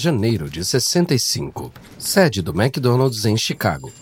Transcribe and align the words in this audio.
janeiro 0.00 0.48
de 0.48 0.64
65, 0.64 1.70
sede 1.98 2.40
do 2.40 2.58
McDonald's 2.58 3.26
em 3.26 3.36
Chicago. 3.36 3.92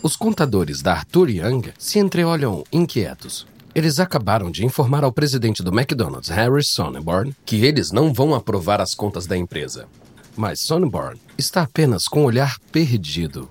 Os 0.00 0.14
contadores 0.14 0.80
da 0.80 0.92
Arthur 0.92 1.28
Young 1.28 1.72
se 1.76 1.98
entreolham 1.98 2.62
inquietos. 2.72 3.44
Eles 3.74 3.98
acabaram 3.98 4.48
de 4.48 4.64
informar 4.64 5.02
ao 5.02 5.10
presidente 5.10 5.60
do 5.60 5.76
McDonald's, 5.76 6.28
Harry 6.28 6.62
Sonneborn, 6.62 7.34
que 7.44 7.64
eles 7.64 7.90
não 7.90 8.12
vão 8.14 8.32
aprovar 8.32 8.80
as 8.80 8.94
contas 8.94 9.26
da 9.26 9.36
empresa. 9.36 9.88
Mas 10.36 10.60
Sonneborn 10.60 11.20
está 11.36 11.62
apenas 11.62 12.06
com 12.06 12.22
o 12.22 12.26
olhar 12.26 12.60
perdido. 12.70 13.48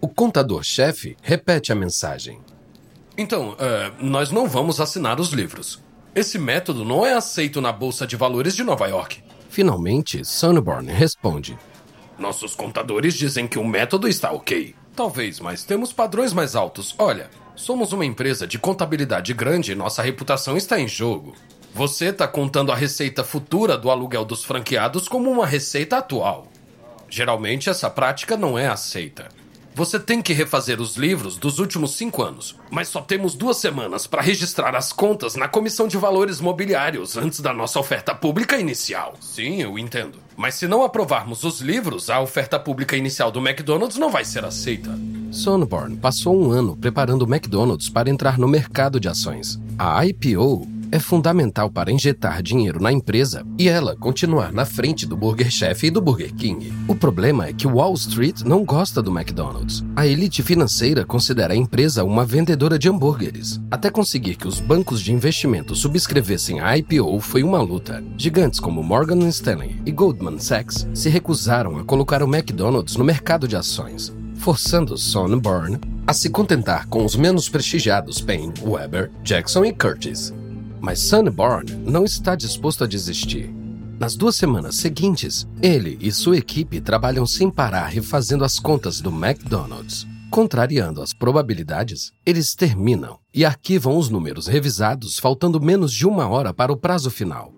O 0.00 0.08
contador-chefe 0.08 1.16
repete 1.22 1.70
a 1.70 1.76
mensagem. 1.76 2.40
Então, 3.16 3.50
uh, 3.50 4.04
nós 4.04 4.32
não 4.32 4.48
vamos 4.48 4.80
assinar 4.80 5.20
os 5.20 5.30
livros. 5.30 5.80
Esse 6.12 6.40
método 6.40 6.84
não 6.84 7.06
é 7.06 7.12
aceito 7.12 7.60
na 7.60 7.70
Bolsa 7.70 8.04
de 8.04 8.16
Valores 8.16 8.56
de 8.56 8.64
Nova 8.64 8.88
York. 8.88 9.22
Finalmente, 9.50 10.24
Sonneborn 10.24 10.90
responde. 10.92 11.58
Nossos 12.16 12.54
contadores 12.54 13.14
dizem 13.14 13.48
que 13.48 13.58
o 13.58 13.64
método 13.64 14.06
está 14.06 14.30
ok. 14.30 14.76
Talvez, 14.94 15.40
mas 15.40 15.64
temos 15.64 15.92
padrões 15.92 16.32
mais 16.32 16.54
altos. 16.54 16.94
Olha, 16.96 17.28
somos 17.56 17.92
uma 17.92 18.06
empresa 18.06 18.46
de 18.46 18.60
contabilidade 18.60 19.34
grande 19.34 19.72
e 19.72 19.74
nossa 19.74 20.02
reputação 20.02 20.56
está 20.56 20.78
em 20.78 20.86
jogo. 20.86 21.34
Você 21.74 22.06
está 22.06 22.28
contando 22.28 22.70
a 22.70 22.76
receita 22.76 23.24
futura 23.24 23.76
do 23.76 23.90
aluguel 23.90 24.24
dos 24.24 24.44
franqueados 24.44 25.08
como 25.08 25.28
uma 25.28 25.46
receita 25.46 25.98
atual. 25.98 26.46
Geralmente, 27.08 27.68
essa 27.68 27.90
prática 27.90 28.36
não 28.36 28.56
é 28.56 28.68
aceita. 28.68 29.28
Você 29.80 29.98
tem 29.98 30.20
que 30.20 30.34
refazer 30.34 30.78
os 30.78 30.98
livros 30.98 31.38
dos 31.38 31.58
últimos 31.58 31.92
cinco 31.92 32.22
anos, 32.22 32.54
mas 32.70 32.88
só 32.88 33.00
temos 33.00 33.34
duas 33.34 33.56
semanas 33.56 34.06
para 34.06 34.20
registrar 34.20 34.76
as 34.76 34.92
contas 34.92 35.36
na 35.36 35.48
Comissão 35.48 35.88
de 35.88 35.96
Valores 35.96 36.38
Mobiliários 36.38 37.16
antes 37.16 37.40
da 37.40 37.54
nossa 37.54 37.80
oferta 37.80 38.14
pública 38.14 38.58
inicial. 38.58 39.14
Sim, 39.22 39.62
eu 39.62 39.78
entendo. 39.78 40.18
Mas 40.36 40.56
se 40.56 40.68
não 40.68 40.84
aprovarmos 40.84 41.44
os 41.44 41.62
livros, 41.62 42.10
a 42.10 42.20
oferta 42.20 42.60
pública 42.60 42.94
inicial 42.94 43.30
do 43.30 43.40
McDonald's 43.40 43.96
não 43.96 44.10
vai 44.10 44.22
ser 44.22 44.44
aceita. 44.44 44.90
Sonborn 45.32 45.96
passou 45.96 46.38
um 46.38 46.50
ano 46.50 46.76
preparando 46.76 47.22
o 47.22 47.34
McDonald's 47.34 47.88
para 47.88 48.10
entrar 48.10 48.36
no 48.36 48.46
mercado 48.46 49.00
de 49.00 49.08
ações. 49.08 49.58
A 49.78 50.04
IPO 50.04 50.79
é 50.92 50.98
fundamental 50.98 51.70
para 51.70 51.92
injetar 51.92 52.42
dinheiro 52.42 52.80
na 52.80 52.92
empresa 52.92 53.44
e 53.58 53.68
ela 53.68 53.96
continuar 53.96 54.52
na 54.52 54.64
frente 54.64 55.06
do 55.06 55.16
Burger 55.16 55.50
Chef 55.50 55.86
e 55.86 55.90
do 55.90 56.00
Burger 56.00 56.34
King. 56.34 56.72
O 56.88 56.94
problema 56.94 57.46
é 57.46 57.52
que 57.52 57.66
Wall 57.66 57.94
Street 57.94 58.42
não 58.42 58.64
gosta 58.64 59.02
do 59.02 59.10
McDonald's. 59.10 59.84
A 59.94 60.06
elite 60.06 60.42
financeira 60.42 61.04
considera 61.04 61.54
a 61.54 61.56
empresa 61.56 62.04
uma 62.04 62.24
vendedora 62.24 62.78
de 62.78 62.88
hambúrgueres. 62.88 63.60
Até 63.70 63.90
conseguir 63.90 64.36
que 64.36 64.48
os 64.48 64.60
bancos 64.60 65.00
de 65.00 65.12
investimento 65.12 65.74
subscrevessem 65.74 66.60
a 66.60 66.76
IPO 66.76 67.20
foi 67.20 67.42
uma 67.42 67.60
luta. 67.60 68.02
Gigantes 68.16 68.60
como 68.60 68.82
Morgan 68.82 69.28
Stanley 69.28 69.80
e 69.86 69.92
Goldman 69.92 70.38
Sachs 70.38 70.86
se 70.94 71.08
recusaram 71.08 71.78
a 71.78 71.84
colocar 71.84 72.22
o 72.22 72.26
McDonald's 72.26 72.96
no 72.96 73.04
mercado 73.04 73.46
de 73.46 73.56
ações 73.56 74.12
forçando 74.40 74.96
Sonneborn 74.96 75.78
a 76.06 76.14
se 76.14 76.30
contentar 76.30 76.86
com 76.88 77.04
os 77.04 77.14
menos 77.14 77.48
prestigiados 77.48 78.20
Payne, 78.20 78.54
Weber, 78.62 79.10
Jackson 79.22 79.64
e 79.66 79.72
Curtis. 79.72 80.32
Mas 80.80 81.00
Sunborn 81.00 81.70
não 81.84 82.04
está 82.04 82.34
disposto 82.34 82.84
a 82.84 82.86
desistir. 82.86 83.54
Nas 83.98 84.16
duas 84.16 84.36
semanas 84.36 84.76
seguintes, 84.76 85.46
ele 85.60 85.98
e 86.00 86.10
sua 86.10 86.38
equipe 86.38 86.80
trabalham 86.80 87.26
sem 87.26 87.50
parar 87.50 87.86
refazendo 87.86 88.44
as 88.44 88.58
contas 88.58 88.98
do 88.98 89.10
McDonald's. 89.10 90.06
Contrariando 90.30 91.02
as 91.02 91.12
probabilidades, 91.12 92.12
eles 92.24 92.54
terminam 92.54 93.18
e 93.34 93.44
arquivam 93.44 93.98
os 93.98 94.08
números 94.08 94.46
revisados 94.46 95.18
faltando 95.18 95.60
menos 95.60 95.92
de 95.92 96.06
uma 96.06 96.26
hora 96.28 96.54
para 96.54 96.72
o 96.72 96.76
prazo 96.76 97.10
final. 97.10 97.52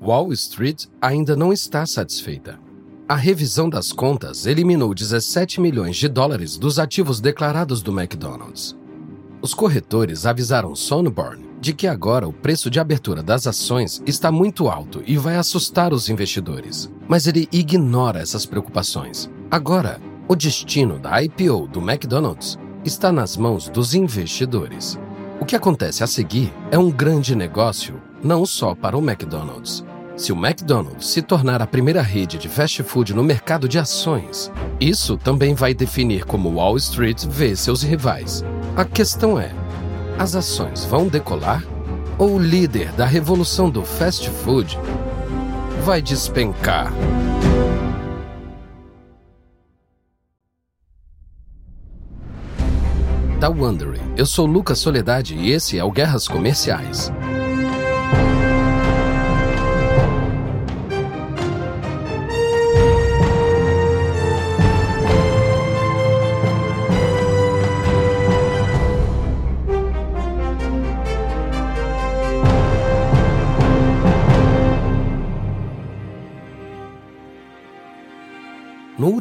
Wall 0.00 0.32
Street 0.32 0.86
ainda 1.00 1.36
não 1.36 1.52
está 1.52 1.84
satisfeita. 1.84 2.58
A 3.06 3.14
revisão 3.14 3.68
das 3.68 3.92
contas 3.92 4.46
eliminou 4.46 4.94
17 4.94 5.60
milhões 5.60 5.96
de 5.96 6.08
dólares 6.08 6.56
dos 6.56 6.78
ativos 6.78 7.20
declarados 7.20 7.82
do 7.82 7.92
McDonald's. 7.92 8.74
Os 9.42 9.52
corretores 9.52 10.24
avisaram 10.24 10.74
Sonneborn 10.74 11.51
de 11.62 11.72
que 11.72 11.86
agora 11.86 12.26
o 12.26 12.32
preço 12.32 12.68
de 12.68 12.80
abertura 12.80 13.22
das 13.22 13.46
ações 13.46 14.02
está 14.04 14.32
muito 14.32 14.68
alto 14.68 15.00
e 15.06 15.16
vai 15.16 15.36
assustar 15.36 15.92
os 15.92 16.08
investidores. 16.08 16.90
Mas 17.06 17.28
ele 17.28 17.48
ignora 17.52 18.18
essas 18.18 18.44
preocupações. 18.44 19.30
Agora, 19.48 20.00
o 20.26 20.34
destino 20.34 20.98
da 20.98 21.22
IPO 21.22 21.68
do 21.68 21.78
McDonald's 21.78 22.58
está 22.84 23.12
nas 23.12 23.36
mãos 23.36 23.68
dos 23.68 23.94
investidores. 23.94 24.98
O 25.40 25.44
que 25.44 25.54
acontece 25.54 26.02
a 26.02 26.06
seguir 26.08 26.52
é 26.72 26.76
um 26.76 26.90
grande 26.90 27.36
negócio, 27.36 28.02
não 28.24 28.44
só 28.44 28.74
para 28.74 28.98
o 28.98 29.00
McDonald's. 29.00 29.84
Se 30.16 30.32
o 30.32 30.36
McDonald's 30.36 31.06
se 31.06 31.22
tornar 31.22 31.62
a 31.62 31.66
primeira 31.66 32.02
rede 32.02 32.38
de 32.38 32.48
fast 32.48 32.82
food 32.82 33.14
no 33.14 33.22
mercado 33.22 33.68
de 33.68 33.78
ações, 33.78 34.50
isso 34.80 35.16
também 35.16 35.54
vai 35.54 35.72
definir 35.72 36.24
como 36.24 36.56
Wall 36.56 36.76
Street 36.76 37.24
vê 37.24 37.54
seus 37.54 37.82
rivais. 37.82 38.44
A 38.76 38.84
questão 38.84 39.38
é: 39.38 39.61
as 40.18 40.34
ações 40.34 40.84
vão 40.84 41.08
decolar? 41.08 41.64
Ou 42.18 42.36
o 42.36 42.38
líder 42.38 42.92
da 42.92 43.04
revolução 43.04 43.70
do 43.70 43.84
fast 43.84 44.28
food 44.28 44.78
vai 45.82 46.00
despencar? 46.00 46.92
Da 53.40 53.48
Wondery, 53.48 54.00
eu 54.16 54.24
sou 54.24 54.46
Lucas 54.46 54.78
Soledade 54.78 55.34
e 55.34 55.50
esse 55.50 55.76
é 55.76 55.82
o 55.82 55.90
Guerras 55.90 56.28
Comerciais. 56.28 57.10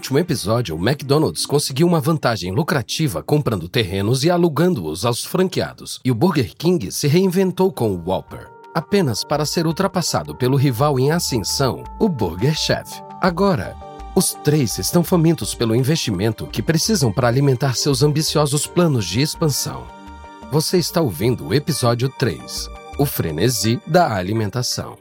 Último 0.01 0.17
episódio, 0.17 0.75
o 0.75 0.79
McDonald's 0.79 1.45
conseguiu 1.45 1.85
uma 1.85 2.01
vantagem 2.01 2.51
lucrativa 2.51 3.21
comprando 3.21 3.69
terrenos 3.69 4.23
e 4.23 4.31
alugando-os 4.31 5.05
aos 5.05 5.23
franqueados, 5.23 5.99
e 6.03 6.09
o 6.09 6.15
Burger 6.15 6.55
King 6.57 6.91
se 6.91 7.07
reinventou 7.07 7.71
com 7.71 7.91
o 7.91 8.03
Whopper, 8.03 8.49
apenas 8.73 9.23
para 9.23 9.45
ser 9.45 9.67
ultrapassado 9.67 10.33
pelo 10.33 10.57
rival 10.57 10.99
em 10.99 11.11
ascensão, 11.11 11.83
o 11.99 12.09
Burger 12.09 12.57
Chef. 12.57 12.99
Agora, 13.21 13.77
os 14.15 14.33
três 14.43 14.79
estão 14.79 15.03
famintos 15.03 15.53
pelo 15.53 15.75
investimento 15.75 16.47
que 16.47 16.63
precisam 16.63 17.11
para 17.11 17.27
alimentar 17.27 17.75
seus 17.75 18.01
ambiciosos 18.01 18.65
planos 18.65 19.05
de 19.05 19.21
expansão. 19.21 19.85
Você 20.51 20.79
está 20.79 20.99
ouvindo 20.99 21.45
o 21.45 21.53
episódio 21.53 22.09
3, 22.09 22.67
O 22.97 23.05
Frenesi 23.05 23.79
da 23.85 24.15
Alimentação. 24.15 24.97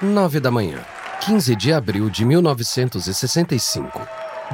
9 0.00 0.40
da 0.40 0.50
manhã. 0.50 0.93
15 1.26 1.56
de 1.56 1.72
abril 1.72 2.10
de 2.10 2.22
1965. 2.22 3.98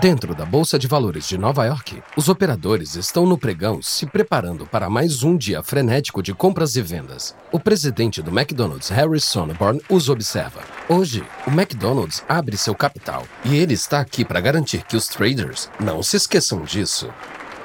Dentro 0.01 0.37
da 0.37 0.45
Bolsa 0.47 0.79
de 0.79 0.87
Valores 0.87 1.27
de 1.27 1.37
Nova 1.37 1.65
York, 1.65 2.01
os 2.17 2.29
operadores 2.29 2.95
estão 2.95 3.27
no 3.27 3.37
pregão 3.37 3.83
se 3.83 4.07
preparando 4.07 4.65
para 4.65 4.89
mais 4.89 5.25
um 5.25 5.37
dia 5.37 5.65
frenético 5.65 6.23
de 6.23 6.33
compras 6.33 6.77
e 6.77 6.83
vendas. 6.83 7.35
O 7.51 7.59
presidente 7.59 8.23
do 8.23 8.31
McDonald's, 8.31 8.89
Harry 8.89 9.19
Sonneborn, 9.19 9.83
os 9.91 10.09
observa. 10.09 10.61
Hoje, 10.89 11.25
o 11.45 11.51
McDonald's 11.51 12.23
abre 12.29 12.57
seu 12.57 12.75
capital 12.77 13.27
e 13.45 13.57
ele 13.57 13.75
está 13.75 13.99
aqui 13.99 14.25
para 14.25 14.41
garantir 14.41 14.85
que 14.85 14.97
os 14.97 15.09
traders 15.09 15.69
não 15.81 16.05
se 16.05 16.19
esqueçam 16.19 16.63
disso. 16.63 17.13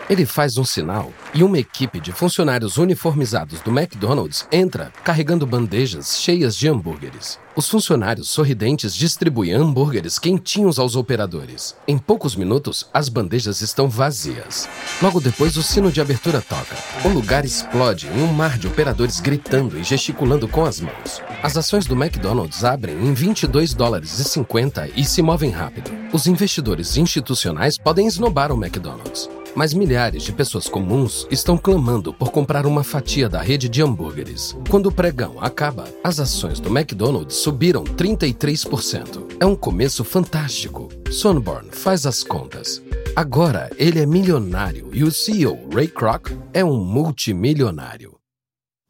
Ele 0.07 0.23
faz 0.23 0.55
um 0.59 0.63
sinal 0.63 1.11
e 1.33 1.43
uma 1.43 1.57
equipe 1.57 1.99
de 1.99 2.11
funcionários 2.11 2.77
uniformizados 2.77 3.59
do 3.61 3.71
McDonald's 3.71 4.47
entra 4.51 4.93
carregando 5.03 5.47
bandejas 5.47 6.19
cheias 6.19 6.55
de 6.55 6.67
hambúrgueres. 6.67 7.39
Os 7.55 7.67
funcionários 7.67 8.29
sorridentes 8.29 8.93
distribuem 8.93 9.53
hambúrgueres 9.53 10.19
quentinhos 10.19 10.77
aos 10.77 10.95
operadores. 10.95 11.75
Em 11.87 11.97
poucos 11.97 12.35
minutos, 12.35 12.87
as 12.93 13.09
bandejas 13.09 13.61
estão 13.61 13.89
vazias. 13.89 14.69
Logo 15.01 15.19
depois, 15.19 15.57
o 15.57 15.63
sino 15.63 15.91
de 15.91 15.99
abertura 15.99 16.39
toca. 16.39 16.75
O 17.03 17.07
lugar 17.07 17.43
explode 17.43 18.07
em 18.07 18.21
um 18.21 18.31
mar 18.31 18.59
de 18.59 18.67
operadores 18.67 19.19
gritando 19.19 19.79
e 19.79 19.83
gesticulando 19.83 20.47
com 20.47 20.65
as 20.65 20.79
mãos. 20.79 21.19
As 21.41 21.57
ações 21.57 21.87
do 21.87 21.95
McDonald's 21.95 22.63
abrem 22.63 22.95
em 22.95 23.13
22 23.13 23.73
dólares 23.73 24.19
e 24.19 24.23
50 24.23 24.89
e 24.95 25.03
se 25.03 25.23
movem 25.23 25.49
rápido. 25.49 25.89
Os 26.13 26.27
investidores 26.27 26.95
institucionais 26.95 27.77
podem 27.77 28.05
esnobar 28.05 28.51
o 28.51 28.55
McDonald's 28.55 29.29
mas 29.55 29.73
milhares 29.73 30.23
de 30.23 30.33
pessoas 30.33 30.67
comuns 30.67 31.25
estão 31.31 31.57
clamando 31.57 32.13
por 32.13 32.31
comprar 32.31 32.65
uma 32.65 32.83
fatia 32.83 33.29
da 33.29 33.41
rede 33.41 33.69
de 33.69 33.81
hambúrgueres. 33.81 34.55
Quando 34.69 34.87
o 34.87 34.91
pregão 34.91 35.37
acaba, 35.39 35.85
as 36.03 36.19
ações 36.19 36.59
do 36.59 36.69
McDonald's 36.69 37.37
subiram 37.37 37.83
33%. 37.83 39.37
É 39.39 39.45
um 39.45 39.55
começo 39.55 40.03
fantástico. 40.03 40.89
Sonborn 41.09 41.69
faz 41.71 42.05
as 42.05 42.23
contas. 42.23 42.81
Agora 43.15 43.71
ele 43.77 43.99
é 43.99 44.05
milionário 44.05 44.89
e 44.91 45.03
o 45.03 45.11
CEO, 45.11 45.69
Ray 45.73 45.87
Kroc, 45.87 46.31
é 46.53 46.63
um 46.65 46.83
multimilionário. 46.83 48.15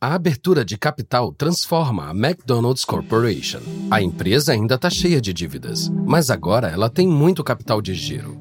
A 0.02 0.14
abertura 0.14 0.66
de 0.66 0.78
capital 0.78 1.32
transforma 1.32 2.10
a 2.10 2.12
McDonald's 2.12 2.84
Corporation. 2.84 3.62
A 3.90 4.02
empresa 4.02 4.52
ainda 4.52 4.76
está 4.76 4.90
cheia 4.90 5.22
de 5.22 5.34
dívidas, 5.34 5.90
mas 5.90 6.30
agora 6.30 6.68
ela 6.68 6.90
tem 6.90 7.08
muito 7.08 7.44
capital 7.44 7.82
de 7.82 7.94
giro. 7.94 8.38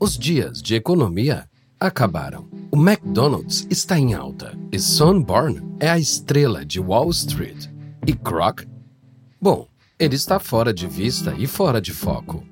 Os 0.00 0.18
dias 0.18 0.60
de 0.60 0.74
economia 0.74 1.48
acabaram. 1.86 2.48
O 2.70 2.76
McDonald's 2.76 3.66
está 3.70 3.98
em 3.98 4.14
alta 4.14 4.58
e 4.70 4.78
Sunborn 4.78 5.62
é 5.80 5.88
a 5.88 5.98
estrela 5.98 6.64
de 6.64 6.80
Wall 6.80 7.10
Street. 7.10 7.66
E 8.06 8.12
Kroc? 8.12 8.64
Bom, 9.40 9.66
ele 9.98 10.16
está 10.16 10.38
fora 10.38 10.74
de 10.74 10.86
vista 10.86 11.34
e 11.38 11.46
fora 11.46 11.80
de 11.80 11.92
foco. 11.92 12.44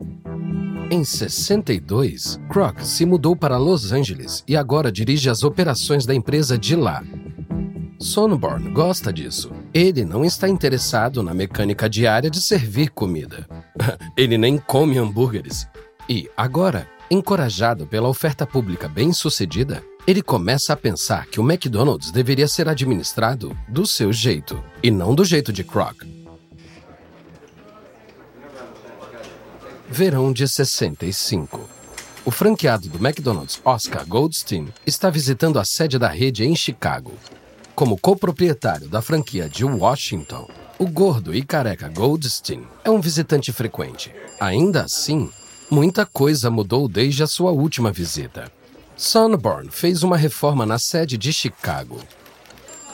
Em 0.91 1.05
62, 1.05 2.39
Kroc 2.49 2.81
se 2.81 3.05
mudou 3.05 3.35
para 3.35 3.59
Los 3.59 3.93
Angeles 3.93 4.45
e 4.47 4.57
agora 4.57 4.93
dirige 4.93 5.29
as 5.29 5.43
operações 5.43 6.07
da 6.07 6.15
empresa 6.15 6.57
de 6.59 6.77
lá. 6.77 7.03
Sonborn 7.99 8.71
gosta 8.71 9.13
disso. 9.13 9.51
Ele 9.73 10.05
não 10.05 10.25
está 10.25 10.49
interessado 10.49 11.23
na 11.23 11.33
mecânica 11.33 11.89
diária 11.89 12.31
de 12.31 12.41
servir 12.41 12.91
comida. 12.91 13.47
Ele 14.17 14.37
nem 14.37 14.59
come 14.59 14.99
hambúrgueres. 14.99 15.67
E 16.09 16.29
agora, 16.37 16.87
encorajado 17.15 17.87
pela 17.87 18.09
oferta 18.09 18.45
pública 18.45 18.89
bem-sucedida, 18.89 19.83
ele 20.07 20.21
começa 20.21 20.73
a 20.73 20.77
pensar 20.77 21.27
que 21.27 21.41
o 21.41 21.49
McDonald's 21.49 22.11
deveria 22.11 22.49
ser 22.49 22.69
administrado 22.69 23.57
do 23.69 23.87
seu 23.87 24.13
jeito 24.13 24.63
e 24.83 24.91
não 24.91 25.15
do 25.15 25.25
jeito 25.25 25.53
de 25.53 25.63
Kroc. 25.63 26.03
Verão 29.89 30.33
de 30.33 30.47
65. 30.49 31.61
O 32.25 32.31
franqueado 32.31 32.89
do 32.89 32.99
McDonald's, 32.99 33.61
Oscar 33.65 34.05
Goldstein, 34.07 34.69
está 34.85 35.09
visitando 35.09 35.59
a 35.59 35.65
sede 35.65 35.99
da 35.99 36.09
rede 36.09 36.45
em 36.45 36.57
Chicago. 36.57 37.13
Como 37.75 37.99
coproprietário 37.99 38.89
da 38.89 39.01
franquia 39.01 39.49
de 39.49 39.65
Washington, 39.65 40.49
o 40.79 40.87
gordo 40.87 41.35
e 41.35 41.43
careca 41.43 41.89
Goldstein 41.89 42.67
é 42.83 42.91
um 42.91 43.01
visitante 43.01 43.53
frequente. 43.53 44.13
Ainda 44.41 44.83
assim, 44.83 45.31
muita 45.71 46.07
coisa 46.07 46.51
mudou 46.51 46.89
desde 46.89 47.23
a 47.23 47.27
sua 47.27 47.51
última 47.51 47.91
visita. 47.91 48.51
Sunborn 48.97 49.71
fez 49.71 50.03
uma 50.03 50.17
reforma 50.17 50.65
na 50.65 50.79
sede 50.79 51.19
de 51.19 51.33
Chicago. 51.33 52.01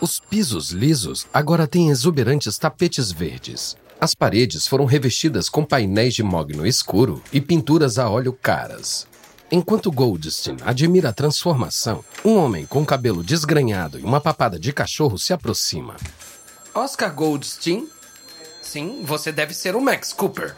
Os 0.00 0.18
pisos 0.18 0.70
lisos 0.70 1.26
agora 1.32 1.66
têm 1.66 1.90
exuberantes 1.90 2.56
tapetes 2.56 3.12
verdes. 3.12 3.76
As 4.00 4.14
paredes 4.14 4.66
foram 4.66 4.86
revestidas 4.86 5.50
com 5.50 5.62
painéis 5.62 6.14
de 6.14 6.22
mogno 6.22 6.66
escuro 6.66 7.22
e 7.30 7.38
pinturas 7.38 7.98
a 7.98 8.08
óleo 8.08 8.32
caras. 8.32 9.06
Enquanto 9.52 9.90
Goldstein 9.90 10.56
admira 10.64 11.10
a 11.10 11.12
transformação, 11.12 12.02
um 12.24 12.36
homem 12.36 12.64
com 12.64 12.86
cabelo 12.86 13.22
desgrenhado 13.22 13.98
e 13.98 14.02
uma 14.02 14.20
papada 14.20 14.58
de 14.58 14.72
cachorro 14.72 15.18
se 15.18 15.34
aproxima. 15.34 15.96
Oscar 16.72 17.12
Goldstein? 17.12 17.88
Sim, 18.62 19.02
você 19.04 19.32
deve 19.32 19.52
ser 19.52 19.74
o 19.76 19.80
Max 19.80 20.12
Cooper. 20.12 20.56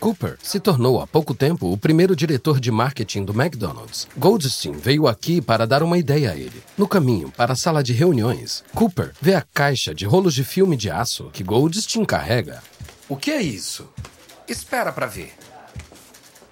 Cooper 0.00 0.38
se 0.42 0.60
tornou 0.60 1.00
há 1.00 1.06
pouco 1.06 1.34
tempo 1.34 1.72
o 1.72 1.76
primeiro 1.76 2.14
diretor 2.14 2.60
de 2.60 2.70
marketing 2.70 3.24
do 3.24 3.32
McDonald's. 3.32 4.06
Goldstein 4.16 4.72
veio 4.72 5.08
aqui 5.08 5.40
para 5.40 5.66
dar 5.66 5.82
uma 5.82 5.98
ideia 5.98 6.30
a 6.30 6.36
ele. 6.36 6.62
No 6.76 6.86
caminho 6.86 7.32
para 7.36 7.54
a 7.54 7.56
sala 7.56 7.82
de 7.82 7.92
reuniões, 7.92 8.62
Cooper 8.74 9.12
vê 9.20 9.34
a 9.34 9.42
caixa 9.42 9.92
de 9.92 10.06
rolos 10.06 10.34
de 10.34 10.44
filme 10.44 10.76
de 10.76 10.88
aço 10.88 11.30
que 11.32 11.42
Goldstein 11.42 12.04
carrega. 12.04 12.62
O 13.08 13.16
que 13.16 13.30
é 13.32 13.42
isso? 13.42 13.88
Espera 14.46 14.92
para 14.92 15.06
ver. 15.06 15.34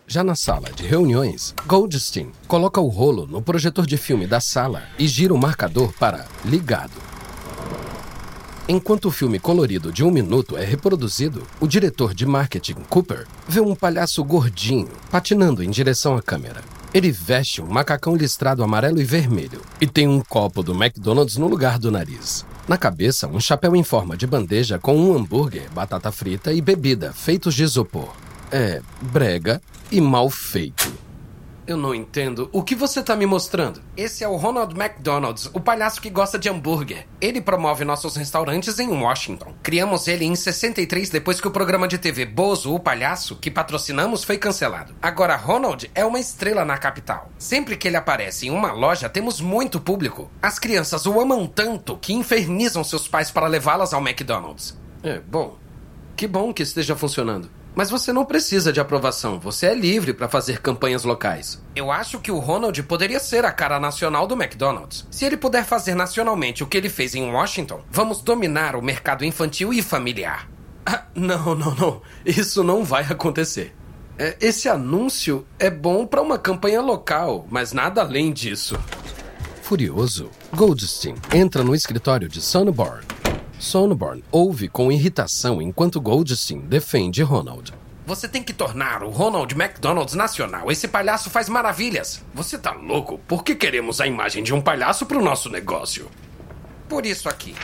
Já 0.09 0.25
na 0.25 0.35
sala 0.35 0.71
de 0.73 0.85
reuniões, 0.85 1.55
Goldstein 1.67 2.33
coloca 2.49 2.81
o 2.81 2.89
rolo 2.89 3.27
no 3.27 3.43
projetor 3.43 3.87
de 3.87 3.97
filme 3.97 4.27
da 4.27 4.41
sala 4.41 4.83
e 4.99 5.07
gira 5.07 5.35
o 5.35 5.39
marcador 5.39 5.93
para 5.99 6.27
ligado. 6.45 7.06
Enquanto 8.69 9.05
o 9.05 9.13
filme 9.13 9.39
colorido 9.39 9.93
de 9.93 10.03
um 10.03 10.11
minuto 10.11 10.57
é 10.57 10.65
reproduzido, 10.65 11.47
o 11.61 11.69
diretor 11.69 12.13
de 12.13 12.27
marketing, 12.27 12.75
Cooper, 12.89 13.25
vê 13.47 13.61
um 13.61 13.77
palhaço 13.77 14.25
gordinho 14.25 14.89
patinando 15.09 15.63
em 15.63 15.71
direção 15.71 16.17
à 16.17 16.23
câmera. 16.23 16.65
Ele 16.93 17.13
veste 17.13 17.63
um 17.63 17.67
macacão 17.67 18.17
listrado 18.17 18.65
amarelo 18.65 19.01
e 19.01 19.05
vermelho 19.05 19.61
e 19.81 19.87
tem 19.87 20.09
um 20.09 20.21
copo 20.21 20.65
do 20.65 20.73
McDonald's 20.75 21.37
no 21.37 21.47
lugar 21.47 21.79
do 21.79 21.93
nariz. 21.93 22.45
Na 22.67 22.77
cabeça, 22.77 23.29
um 23.29 23.39
chapéu 23.39 23.77
em 23.77 23.85
forma 23.85 24.17
de 24.17 24.27
bandeja 24.27 24.81
com 24.81 24.97
um 24.97 25.17
hambúrguer, 25.17 25.71
batata 25.71 26.11
frita 26.11 26.53
e 26.53 26.61
bebida 26.61 27.13
feitos 27.13 27.55
de 27.55 27.63
isopor. 27.63 28.13
É 28.51 28.83
brega 29.01 29.63
e 29.93 30.01
mal 30.01 30.29
feito. 30.29 31.06
Eu 31.67 31.77
não 31.77 31.93
entendo. 31.93 32.49
O 32.53 32.63
que 32.63 32.77
você 32.77 33.03
tá 33.03 33.17
me 33.17 33.27
mostrando? 33.27 33.83
Esse 33.97 34.23
é 34.23 34.29
o 34.29 34.37
Ronald 34.37 34.73
McDonald's, 34.81 35.51
o 35.53 35.59
palhaço 35.59 36.01
que 36.01 36.09
gosta 36.09 36.39
de 36.39 36.49
hambúrguer. 36.49 37.09
Ele 37.21 37.41
promove 37.41 37.85
nossos 37.85 38.15
restaurantes 38.15 38.79
em 38.79 38.89
Washington. 38.89 39.53
Criamos 39.65 40.07
ele 40.07 40.25
em 40.25 40.37
63 40.37 41.11
depois 41.11 41.41
que 41.41 41.49
o 41.49 41.51
programa 41.51 41.89
de 41.89 41.99
TV 41.99 42.25
Bozo, 42.25 42.73
o 42.73 42.79
Palhaço, 42.79 43.35
que 43.35 43.51
patrocinamos, 43.51 44.23
foi 44.23 44.39
cancelado. 44.39 44.95
Agora, 45.03 45.35
Ronald 45.35 45.91
é 45.93 46.05
uma 46.05 46.21
estrela 46.21 46.65
na 46.65 46.79
capital. 46.79 47.33
Sempre 47.37 47.77
que 47.77 47.89
ele 47.89 47.97
aparece 47.97 48.47
em 48.47 48.51
uma 48.51 48.71
loja, 48.71 49.09
temos 49.09 49.41
muito 49.41 49.81
público. 49.81 50.31
As 50.41 50.61
crianças 50.61 51.05
o 51.05 51.21
amam 51.21 51.49
tanto 51.49 51.97
que 51.97 52.13
infernizam 52.13 52.85
seus 52.85 53.09
pais 53.09 53.33
para 53.33 53.49
levá-las 53.49 53.93
ao 53.93 54.01
McDonald's. 54.01 54.79
É, 55.03 55.19
bom. 55.19 55.57
Que 56.17 56.29
bom 56.29 56.53
que 56.53 56.63
esteja 56.63 56.95
funcionando. 56.95 57.51
Mas 57.77 57.91
você 57.91 58.11
não 58.11 58.25
precisa 58.25 58.73
de 58.73 58.81
aprovação, 58.81 59.39
você 59.39 59.67
é 59.67 59.75
livre 59.75 60.15
para 60.15 60.31
fazer 60.31 60.63
campanhas 60.63 61.05
locais. 61.05 61.63
Eu 61.77 61.93
acho 61.93 62.19
que 62.19 62.33
o 62.33 62.39
Ronald 62.39 62.83
poderia 62.85 63.21
ser 63.21 63.45
a 63.45 63.53
cara 63.53 63.79
nacional 63.79 64.27
do 64.27 64.35
McDonald's. 64.35 65.07
Se 65.11 65.27
ele 65.27 65.37
puder 65.37 65.63
fazer 65.63 65.95
nacionalmente 65.95 66.65
o 66.65 66.67
que 66.67 66.79
ele 66.79 66.89
fez 66.89 67.15
em 67.15 67.31
Washington, 67.31 67.83
vamos 67.91 68.23
dominar 68.23 68.75
o 68.77 68.83
mercado 68.83 69.27
infantil 69.27 69.75
e 69.75 69.83
familiar. 69.83 70.49
Ah, 70.87 71.05
não, 71.15 71.55
não, 71.55 71.75
não. 71.75 72.03
Isso 72.25 72.65
não 72.65 72.83
vai 72.83 73.05
acontecer. 73.05 73.77
É, 74.19 74.35
esse 74.41 74.71
anúncio 74.71 75.47
é 75.59 75.69
bom 75.69 76.07
para 76.07 76.23
uma 76.23 76.39
campanha 76.39 76.81
local, 76.81 77.47
mas 77.51 77.75
nada 77.75 78.01
além 78.01 78.33
disso. 78.33 78.81
Furioso, 79.61 80.31
Goldstein 80.55 81.17
entra 81.35 81.63
no 81.63 81.75
escritório 81.75 82.27
de 82.27 82.41
Sunborn 82.41 83.05
Sonneborn 83.59 84.23
ouve 84.31 84.69
com 84.69 84.93
irritação 84.93 85.63
enquanto 85.63 86.01
Goldstein 86.01 86.61
defende 86.61 87.23
Ronald. 87.23 87.73
Você 88.07 88.29
tem 88.29 88.43
que 88.43 88.53
tornar 88.53 89.03
o 89.03 89.11
Ronald 89.11 89.53
McDonald's 89.55 90.15
nacional. 90.15 90.71
Esse 90.71 90.87
palhaço 90.87 91.31
faz 91.31 91.49
maravilhas. 91.49 92.23
Você 92.35 92.57
tá 92.57 92.73
louco? 92.73 93.19
Por 93.27 93.43
que 93.43 93.55
queremos 93.55 94.01
a 94.01 94.07
imagem 94.07 94.45
de 94.45 94.55
um 94.55 94.61
palhaço 94.61 95.07
para 95.07 95.19
o 95.19 95.25
nosso 95.25 95.51
negócio? 95.51 96.09
Por 96.89 97.05
isso 97.05 97.29
aqui. 97.29 97.55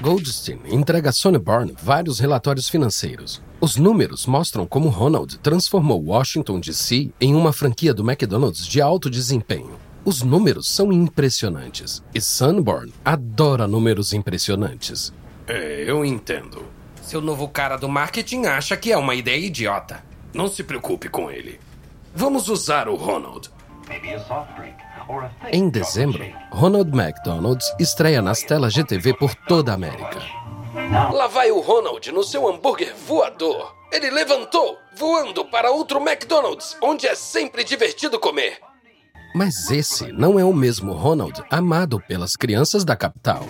Goldstein 0.00 0.58
entrega 0.66 1.10
a 1.10 1.12
Sonneborn 1.12 1.74
vários 1.80 2.18
relatórios 2.18 2.68
financeiros. 2.68 3.40
Os 3.60 3.76
números 3.76 4.26
mostram 4.26 4.66
como 4.66 4.88
Ronald 4.88 5.38
transformou 5.38 6.02
Washington 6.02 6.58
DC 6.58 7.10
em 7.20 7.34
uma 7.34 7.52
franquia 7.52 7.94
do 7.94 8.02
McDonald's 8.02 8.66
de 8.66 8.80
alto 8.80 9.08
desempenho. 9.08 9.78
Os 10.04 10.22
números 10.22 10.68
são 10.68 10.92
impressionantes 10.92 12.02
e 12.14 12.20
Sunborn 12.20 12.92
adora 13.04 13.66
números 13.68 14.12
impressionantes. 14.12 15.12
É, 15.48 15.84
eu 15.86 16.04
entendo. 16.04 16.64
Seu 17.02 17.20
novo 17.20 17.48
cara 17.48 17.76
do 17.76 17.88
marketing 17.88 18.46
acha 18.46 18.76
que 18.76 18.90
é 18.90 18.96
uma 18.96 19.14
ideia 19.14 19.38
idiota. 19.38 20.02
Não 20.34 20.48
se 20.48 20.64
preocupe 20.64 21.08
com 21.08 21.30
ele. 21.30 21.60
Vamos 22.14 22.48
usar 22.48 22.88
o 22.88 22.96
Ronald. 22.96 23.50
Em 25.52 25.68
dezembro, 25.68 26.24
Ronald 26.50 26.90
McDonald's 26.90 27.72
estreia 27.78 28.20
nas 28.20 28.42
telas 28.42 28.72
de 28.72 28.82
TV 28.82 29.14
por 29.14 29.34
toda 29.34 29.70
a 29.70 29.74
América. 29.74 30.20
Lá 31.12 31.28
vai 31.28 31.50
o 31.52 31.60
Ronald 31.60 32.10
no 32.10 32.24
seu 32.24 32.48
hambúrguer 32.48 32.94
voador. 33.06 33.74
Ele 33.92 34.10
levantou, 34.10 34.76
voando 34.98 35.44
para 35.44 35.70
outro 35.70 36.00
McDonald's, 36.00 36.76
onde 36.82 37.06
é 37.06 37.14
sempre 37.14 37.62
divertido 37.62 38.18
comer. 38.18 38.58
Mas 39.34 39.70
esse 39.70 40.10
não 40.12 40.40
é 40.40 40.44
o 40.44 40.52
mesmo 40.52 40.92
Ronald 40.92 41.40
amado 41.50 42.00
pelas 42.00 42.34
crianças 42.34 42.84
da 42.84 42.96
capital. 42.96 43.46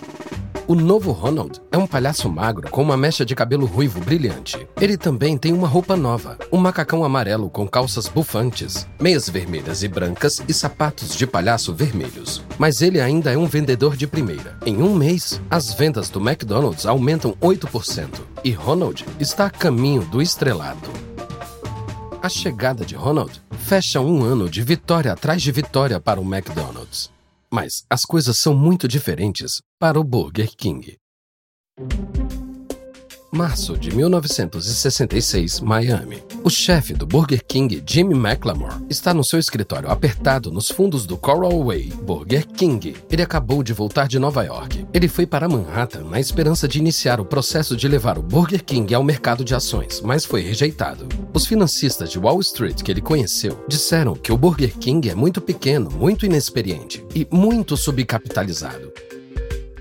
O 0.68 0.74
novo 0.74 1.12
Ronald 1.12 1.60
é 1.70 1.78
um 1.78 1.86
palhaço 1.86 2.28
magro 2.28 2.68
com 2.68 2.82
uma 2.82 2.96
mecha 2.96 3.24
de 3.24 3.36
cabelo 3.36 3.66
ruivo 3.66 4.00
brilhante. 4.00 4.66
Ele 4.80 4.96
também 4.96 5.38
tem 5.38 5.52
uma 5.52 5.68
roupa 5.68 5.96
nova, 5.96 6.36
um 6.50 6.56
macacão 6.56 7.04
amarelo 7.04 7.48
com 7.48 7.68
calças 7.68 8.08
bufantes, 8.08 8.84
meias 9.00 9.28
vermelhas 9.28 9.84
e 9.84 9.88
brancas 9.88 10.42
e 10.48 10.52
sapatos 10.52 11.14
de 11.14 11.24
palhaço 11.24 11.72
vermelhos. 11.72 12.42
Mas 12.58 12.82
ele 12.82 13.00
ainda 13.00 13.30
é 13.30 13.38
um 13.38 13.46
vendedor 13.46 13.96
de 13.96 14.08
primeira. 14.08 14.58
Em 14.66 14.82
um 14.82 14.92
mês, 14.92 15.40
as 15.48 15.72
vendas 15.72 16.10
do 16.10 16.18
McDonald's 16.18 16.84
aumentam 16.84 17.32
8% 17.40 18.08
e 18.42 18.50
Ronald 18.50 19.04
está 19.20 19.46
a 19.46 19.50
caminho 19.50 20.02
do 20.02 20.20
estrelado. 20.20 20.90
A 22.20 22.28
chegada 22.28 22.84
de 22.84 22.96
Ronald 22.96 23.40
fecha 23.56 24.00
um 24.00 24.24
ano 24.24 24.50
de 24.50 24.62
vitória 24.62 25.12
atrás 25.12 25.40
de 25.40 25.52
vitória 25.52 26.00
para 26.00 26.20
o 26.20 26.24
McDonald's. 26.24 27.14
Mas 27.56 27.86
as 27.88 28.02
coisas 28.02 28.36
são 28.36 28.54
muito 28.54 28.86
diferentes 28.86 29.62
para 29.80 29.98
o 29.98 30.04
Burger 30.04 30.54
King. 30.54 30.98
Março 33.32 33.76
de 33.76 33.94
1966, 33.94 35.60
Miami. 35.60 36.22
O 36.44 36.48
chefe 36.48 36.94
do 36.94 37.04
Burger 37.04 37.44
King, 37.44 37.82
Jimmy 37.84 38.14
McLamore, 38.14 38.76
está 38.88 39.12
no 39.12 39.24
seu 39.24 39.38
escritório 39.38 39.90
apertado 39.90 40.50
nos 40.50 40.70
fundos 40.70 41.06
do 41.06 41.16
Coral 41.16 41.64
Way 41.64 41.92
Burger 42.02 42.46
King. 42.46 42.94
Ele 43.10 43.22
acabou 43.22 43.62
de 43.62 43.72
voltar 43.72 44.06
de 44.06 44.18
Nova 44.18 44.44
York. 44.44 44.86
Ele 44.94 45.08
foi 45.08 45.26
para 45.26 45.48
Manhattan 45.48 46.04
na 46.04 46.20
esperança 46.20 46.68
de 46.68 46.78
iniciar 46.78 47.20
o 47.20 47.24
processo 47.24 47.76
de 47.76 47.88
levar 47.88 48.16
o 48.16 48.22
Burger 48.22 48.64
King 48.64 48.94
ao 48.94 49.02
mercado 49.02 49.44
de 49.44 49.54
ações, 49.54 50.00
mas 50.00 50.24
foi 50.24 50.40
rejeitado. 50.40 51.08
Os 51.34 51.46
financistas 51.46 52.10
de 52.10 52.18
Wall 52.18 52.40
Street 52.40 52.82
que 52.82 52.90
ele 52.90 53.00
conheceu 53.00 53.62
disseram 53.68 54.14
que 54.14 54.32
o 54.32 54.38
Burger 54.38 54.76
King 54.78 55.10
é 55.10 55.14
muito 55.14 55.40
pequeno, 55.40 55.90
muito 55.90 56.24
inexperiente 56.24 57.04
e 57.14 57.26
muito 57.30 57.76
subcapitalizado. 57.76 58.92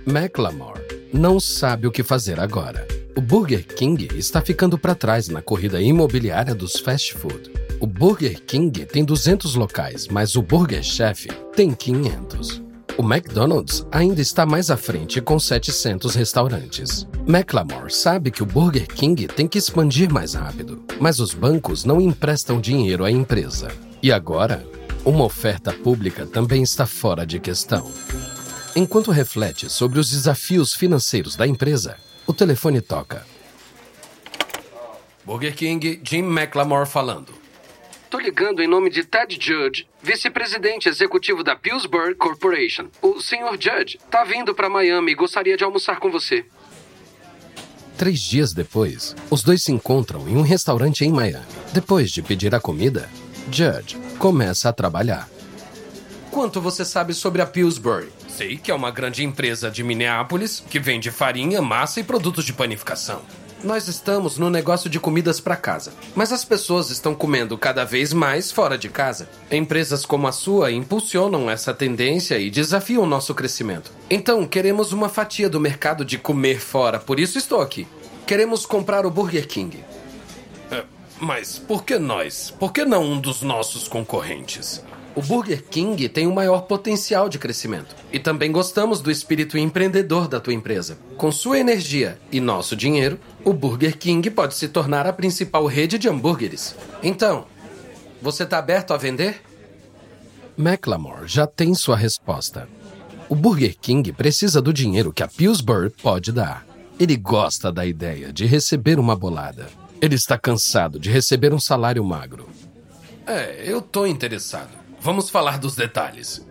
McLamore 0.06 0.82
não 1.14 1.40
sabe 1.40 1.88
o 1.88 1.92
que 1.92 2.04
fazer 2.04 2.40
agora. 2.40 2.95
O 3.18 3.22
Burger 3.22 3.66
King 3.66 4.10
está 4.18 4.42
ficando 4.42 4.78
para 4.78 4.94
trás 4.94 5.30
na 5.30 5.42
corrida 5.42 5.82
imobiliária 5.82 6.54
dos 6.54 6.78
fast 6.78 7.14
food. 7.14 7.50
O 7.80 7.88
Burger 7.88 8.42
King 8.42 8.86
tem 8.86 9.06
200 9.06 9.56
locais, 9.56 10.10
mas 10.10 10.36
o 10.36 10.42
Burger 10.42 10.84
Chef 10.84 11.28
tem 11.56 11.72
500. 11.72 12.62
O 12.98 13.04
McDonald's 13.04 13.88
ainda 13.90 14.22
está 14.22 14.46
mais 14.46 14.70
à 14.70 14.76
frente 14.76 15.22
com 15.22 15.40
700 15.40 16.14
restaurantes. 16.14 17.08
McLamore 17.26 17.90
sabe 17.90 18.32
que 18.32 18.44
o 18.44 18.46
Burger 18.46 18.88
King 18.88 19.28
tem 19.28 19.48
que 19.48 19.60
expandir 19.60 20.12
mais 20.12 20.34
rápido, 20.34 20.84
mas 21.00 21.22
os 21.22 21.34
bancos 21.34 21.86
não 21.86 22.02
emprestam 22.02 22.60
dinheiro 22.60 23.06
à 23.06 23.10
empresa. 23.10 23.70
E 24.04 24.12
agora, 24.12 24.62
uma 25.06 25.24
oferta 25.24 25.72
pública 25.72 26.26
também 26.26 26.64
está 26.64 26.86
fora 26.86 27.26
de 27.26 27.40
questão. 27.40 27.90
Enquanto 28.76 29.10
reflete 29.10 29.70
sobre 29.70 30.00
os 30.00 30.10
desafios 30.10 30.74
financeiros 30.74 31.38
da 31.38 31.48
empresa, 31.48 31.96
o 32.28 32.34
telefone 32.34 32.82
toca. 32.82 33.26
Burger 35.24 35.56
King, 35.56 36.00
Jim 36.04 36.24
McLamore 36.24 36.88
falando. 36.88 37.34
Tô 38.10 38.20
ligando 38.20 38.62
em 38.62 38.68
nome 38.68 38.90
de 38.90 39.04
Ted 39.04 39.38
Judge, 39.42 39.88
vice-presidente 40.02 40.88
executivo 40.88 41.44
da 41.44 41.56
Pillsbury 41.56 42.16
Corporation. 42.16 42.88
O 43.02 43.20
Sr. 43.20 43.58
Judge 43.60 44.00
tá 44.10 44.24
vindo 44.24 44.54
para 44.54 44.70
Miami 44.70 45.12
e 45.12 45.16
gostaria 45.16 45.58
de 45.58 45.64
almoçar 45.64 46.00
com 46.00 46.12
você. 46.12 46.46
Três 47.98 48.20
dias 48.20 48.54
depois, 48.54 49.16
os 49.30 49.42
dois 49.42 49.64
se 49.64 49.72
encontram 49.72 50.28
em 50.30 50.38
um 50.38 50.42
restaurante 50.42 51.04
em 51.04 51.12
Miami. 51.12 51.46
Depois 51.74 52.12
de 52.12 52.22
pedir 52.22 52.54
a 52.54 52.60
comida, 52.60 53.10
Judge 53.52 53.98
começa 54.20 54.70
a 54.70 54.74
trabalhar. 54.74 55.30
Quanto 56.30 56.62
você 56.62 56.86
sabe 56.86 57.14
sobre 57.14 57.42
a 57.42 57.46
Pillsbury? 57.46 58.10
Sei 58.36 58.58
que 58.58 58.70
é 58.70 58.76
uma 58.76 58.92
grande 58.92 59.24
empresa 59.24 59.72
de 59.72 59.82
Minneapolis 59.82 60.62
que 60.70 60.78
vende 60.78 61.10
farinha, 61.10 61.62
massa 61.62 62.02
e 62.02 62.04
produtos 62.04 62.44
de 62.44 62.52
panificação. 62.52 63.22
Nós 63.64 63.88
estamos 63.88 64.38
no 64.38 64.50
negócio 64.50 64.90
de 64.90 65.00
comidas 65.00 65.40
para 65.40 65.56
casa, 65.56 65.94
mas 66.14 66.34
as 66.34 66.44
pessoas 66.44 66.90
estão 66.90 67.16
comendo 67.16 67.58
cada 67.58 67.86
vez 67.86 68.12
mais 68.12 68.52
fora 68.52 68.78
de 68.78 68.90
casa. 68.90 69.30
Empresas 69.50 70.06
como 70.06 70.28
a 70.28 70.34
sua 70.34 70.70
impulsionam 70.70 71.50
essa 71.50 71.74
tendência 71.74 72.38
e 72.38 72.52
desafiam 72.52 73.06
nosso 73.06 73.34
crescimento. 73.34 73.90
Então, 74.10 74.46
queremos 74.46 74.92
uma 74.92 75.08
fatia 75.08 75.50
do 75.50 75.58
mercado 75.58 76.04
de 76.04 76.18
comer 76.18 76.60
fora, 76.60 77.00
por 77.00 77.22
isso 77.22 77.38
estou 77.38 77.62
aqui. 77.62 77.88
Queremos 78.28 78.66
comprar 78.66 79.06
o 79.06 79.12
Burger 79.12 79.48
King. 79.48 79.82
É, 80.70 80.84
mas 81.22 81.58
por 81.58 81.86
que 81.86 81.98
nós? 81.98 82.54
Por 82.60 82.74
que 82.74 82.84
não 82.84 83.02
um 83.02 83.22
dos 83.22 83.42
nossos 83.42 83.88
concorrentes? 83.88 84.84
O 85.16 85.22
Burger 85.22 85.64
King 85.64 86.10
tem 86.10 86.28
o 86.28 86.34
maior 86.36 86.64
potencial 86.64 87.30
de 87.30 87.40
crescimento. 87.40 87.96
E 88.12 88.20
também 88.20 88.52
gostamos 88.52 89.00
do 89.00 89.10
espírito 89.10 89.58
empreendedor 89.58 90.28
da 90.28 90.42
tua 90.42 90.54
empresa. 90.54 90.98
Com 91.16 91.32
sua 91.32 91.58
energia 91.58 92.20
e 92.30 92.42
nosso 92.42 92.76
dinheiro, 92.76 93.18
o 93.44 93.54
Burger 93.54 93.98
King 93.98 94.30
pode 94.30 94.56
se 94.56 94.68
tornar 94.68 95.08
a 95.08 95.14
principal 95.14 95.66
rede 95.68 95.98
de 95.98 96.10
hambúrgueres. 96.10 96.76
Então, 97.02 97.46
você 98.22 98.44
está 98.44 98.58
aberto 98.58 98.94
a 98.94 98.98
vender? 98.98 99.42
McLamore 100.58 101.28
já 101.28 101.48
tem 101.48 101.74
sua 101.74 101.96
resposta. 101.96 102.68
O 103.30 103.36
Burger 103.36 103.76
King 103.80 104.12
precisa 104.12 104.62
do 104.62 104.74
dinheiro 104.74 105.14
que 105.14 105.24
a 105.24 105.30
Pillsbury 105.30 105.92
pode 105.92 106.34
dar. 106.34 106.66
Ele 107.00 107.16
gosta 107.16 107.72
da 107.72 107.86
ideia 107.86 108.34
de 108.34 108.46
receber 108.46 109.00
uma 109.00 109.16
bolada. 109.16 109.68
Ele 110.02 110.16
está 110.16 110.38
cansado 110.38 111.00
de 111.00 111.10
receber 111.10 111.54
um 111.54 111.60
salário 111.60 112.04
magro. 112.04 112.50
É, 113.26 113.64
eu 113.66 113.82
tô 113.82 114.06
interessado. 114.06 114.85
Vamos 115.06 115.30
falar 115.30 115.60
dos 115.60 115.76
detalhes. 115.76 116.44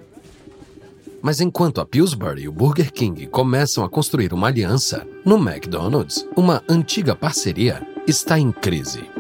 Mas 1.21 1.41
enquanto 1.41 1.81
a 1.81 1.85
Pillsbury 1.85 2.43
e 2.43 2.49
o 2.49 2.53
Burger 2.53 2.93
King 2.93 3.27
começam 3.27 3.83
a 3.83 3.89
construir 3.89 4.33
uma 4.33 4.47
aliança, 4.47 5.05
no 5.25 5.37
McDonald's, 5.37 6.25
uma 6.37 6.63
antiga 6.69 7.17
parceria 7.17 7.85
está 8.07 8.39
em 8.39 8.53
crise. 8.53 9.11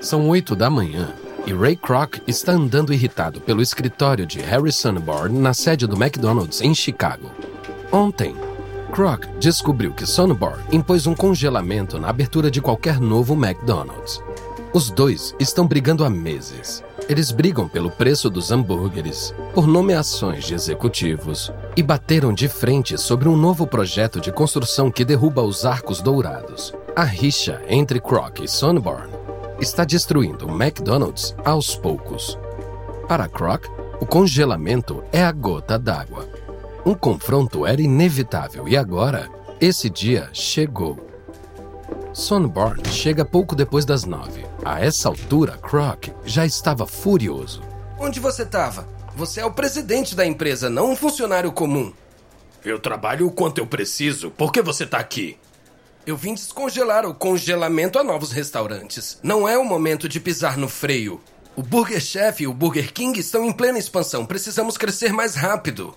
São 0.00 0.26
oito 0.30 0.56
da 0.56 0.70
manhã 0.70 1.12
e 1.46 1.52
Ray 1.52 1.76
Kroc 1.76 2.14
está 2.26 2.52
andando 2.52 2.94
irritado 2.94 3.42
pelo 3.42 3.60
escritório 3.60 4.24
de 4.24 4.40
Harry 4.40 4.72
Sunborn 4.72 5.38
na 5.38 5.52
sede 5.52 5.86
do 5.86 6.02
McDonald's 6.02 6.62
em 6.62 6.74
Chicago. 6.74 7.30
Ontem, 7.92 8.34
Kroc 8.90 9.26
descobriu 9.38 9.92
que 9.92 10.06
Sunborn 10.06 10.64
impôs 10.72 11.06
um 11.06 11.14
congelamento 11.14 11.98
na 11.98 12.08
abertura 12.08 12.50
de 12.50 12.62
qualquer 12.62 12.98
novo 12.98 13.34
McDonald's. 13.34 14.22
Os 14.72 14.90
dois 14.90 15.34
estão 15.38 15.66
brigando 15.66 16.06
há 16.06 16.08
meses. 16.08 16.82
Eles 17.08 17.30
brigam 17.30 17.68
pelo 17.68 17.88
preço 17.88 18.28
dos 18.28 18.50
hambúrgueres, 18.50 19.32
por 19.54 19.66
nomeações 19.66 20.44
de 20.44 20.54
executivos 20.54 21.52
e 21.76 21.82
bateram 21.82 22.32
de 22.32 22.48
frente 22.48 22.98
sobre 22.98 23.28
um 23.28 23.36
novo 23.36 23.64
projeto 23.64 24.20
de 24.20 24.32
construção 24.32 24.90
que 24.90 25.04
derruba 25.04 25.40
os 25.42 25.64
arcos 25.64 26.00
dourados. 26.00 26.74
A 26.96 27.04
rixa 27.04 27.62
entre 27.68 28.00
Kroc 28.00 28.40
e 28.40 28.48
Sunborn 28.48 29.08
está 29.60 29.84
destruindo 29.84 30.46
o 30.46 30.50
McDonald's 30.50 31.32
aos 31.44 31.76
poucos. 31.76 32.36
Para 33.06 33.28
Kroc, 33.28 33.66
o 34.00 34.06
congelamento 34.06 35.04
é 35.12 35.22
a 35.22 35.30
gota 35.30 35.78
d'água. 35.78 36.28
Um 36.84 36.94
confronto 36.94 37.64
era 37.64 37.80
inevitável 37.80 38.66
e 38.66 38.76
agora, 38.76 39.30
esse 39.60 39.88
dia 39.88 40.28
chegou. 40.32 40.98
Sunborn 42.16 42.82
chega 42.88 43.26
pouco 43.26 43.54
depois 43.54 43.84
das 43.84 44.04
nove. 44.04 44.46
A 44.64 44.82
essa 44.82 45.06
altura, 45.06 45.58
Croc 45.58 46.06
já 46.24 46.46
estava 46.46 46.86
furioso. 46.86 47.60
Onde 47.98 48.18
você 48.20 48.42
estava? 48.42 48.88
Você 49.14 49.40
é 49.40 49.44
o 49.44 49.52
presidente 49.52 50.14
da 50.14 50.24
empresa, 50.24 50.70
não 50.70 50.92
um 50.92 50.96
funcionário 50.96 51.52
comum. 51.52 51.92
Eu 52.64 52.80
trabalho 52.80 53.26
o 53.26 53.30
quanto 53.30 53.58
eu 53.58 53.66
preciso. 53.66 54.30
Por 54.30 54.50
que 54.50 54.62
você 54.62 54.84
está 54.84 54.96
aqui? 54.96 55.36
Eu 56.06 56.16
vim 56.16 56.32
descongelar 56.32 57.04
o 57.04 57.12
congelamento 57.12 57.98
a 57.98 58.02
novos 58.02 58.32
restaurantes. 58.32 59.18
Não 59.22 59.46
é 59.46 59.58
o 59.58 59.64
momento 59.64 60.08
de 60.08 60.18
pisar 60.18 60.56
no 60.56 60.70
freio. 60.70 61.20
O 61.54 61.62
Burger 61.62 62.00
Chef 62.00 62.42
e 62.42 62.46
o 62.46 62.54
Burger 62.54 62.94
King 62.94 63.20
estão 63.20 63.44
em 63.44 63.52
plena 63.52 63.78
expansão. 63.78 64.24
Precisamos 64.24 64.78
crescer 64.78 65.12
mais 65.12 65.34
rápido. 65.34 65.94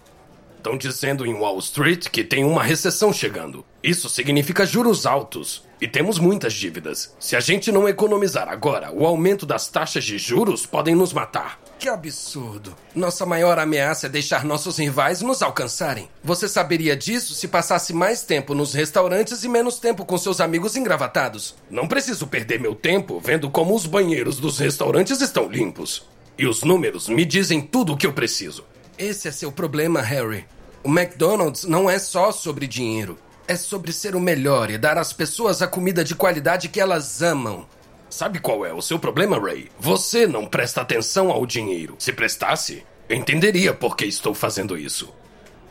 Estão 0.60 0.78
dizendo 0.78 1.26
em 1.26 1.34
Wall 1.36 1.58
Street 1.60 2.10
que 2.10 2.22
tem 2.22 2.44
uma 2.44 2.62
recessão 2.62 3.14
chegando. 3.14 3.64
Isso 3.82 4.10
significa 4.10 4.66
juros 4.66 5.06
altos. 5.06 5.64
E 5.80 5.88
temos 5.88 6.20
muitas 6.20 6.52
dívidas. 6.52 7.16
Se 7.18 7.38
a 7.38 7.40
gente 7.40 7.72
não 7.72 7.88
economizar 7.88 8.50
agora, 8.50 8.92
o 8.92 9.06
aumento 9.06 9.46
das 9.46 9.70
taxas 9.70 10.04
de 10.04 10.18
juros 10.18 10.66
podem 10.66 10.94
nos 10.94 11.14
matar. 11.14 11.58
Que 11.80 11.88
absurdo. 11.88 12.76
Nossa 12.94 13.26
maior 13.26 13.58
ameaça 13.58 14.08
é 14.08 14.10
deixar 14.10 14.44
nossos 14.44 14.78
rivais 14.78 15.22
nos 15.22 15.42
alcançarem. 15.42 16.10
Você 16.22 16.50
saberia 16.50 16.94
disso 16.94 17.34
se 17.34 17.48
passasse 17.48 17.94
mais 17.94 18.24
tempo 18.24 18.54
nos 18.54 18.74
restaurantes 18.74 19.46
e 19.46 19.48
menos 19.48 19.80
tempo 19.80 20.04
com 20.04 20.18
seus 20.18 20.42
amigos 20.42 20.76
engravatados. 20.76 21.56
Não 21.70 21.88
preciso 21.88 22.28
perder 22.28 22.60
meu 22.60 22.76
tempo 22.76 23.18
vendo 23.18 23.50
como 23.50 23.74
os 23.74 23.86
banheiros 23.86 24.42
dos 24.42 24.60
restaurantes 24.60 25.22
estão 25.22 25.48
limpos. 25.48 26.06
E 26.38 26.46
os 26.46 26.64
números 26.64 27.08
me 27.08 27.24
dizem 27.24 27.62
tudo 27.62 27.94
o 27.94 27.98
que 27.98 28.06
eu 28.06 28.12
preciso. 28.12 28.66
Esse 29.00 29.30
é 29.30 29.32
seu 29.32 29.50
problema, 29.50 30.02
Harry. 30.02 30.46
O 30.84 30.90
McDonald's 30.90 31.64
não 31.64 31.90
é 31.90 31.98
só 31.98 32.34
sobre 32.34 32.68
dinheiro. 32.68 33.18
É 33.48 33.56
sobre 33.56 33.94
ser 33.94 34.14
o 34.14 34.20
melhor 34.20 34.70
e 34.70 34.78
dar 34.78 34.98
às 34.98 35.14
pessoas 35.14 35.62
a 35.62 35.68
comida 35.68 36.04
de 36.04 36.14
qualidade 36.14 36.68
que 36.68 36.82
elas 36.82 37.22
amam. 37.22 37.66
Sabe 38.10 38.40
qual 38.40 38.66
é 38.66 38.74
o 38.74 38.82
seu 38.82 39.00
problema, 39.00 39.40
Ray? 39.40 39.72
Você 39.80 40.28
não 40.28 40.46
presta 40.46 40.82
atenção 40.82 41.32
ao 41.32 41.46
dinheiro. 41.46 41.96
Se 41.98 42.12
prestasse, 42.12 42.84
entenderia 43.10 43.74
por 43.74 43.96
que 43.96 44.04
estou 44.04 44.34
fazendo 44.34 44.78
isso. 44.78 45.14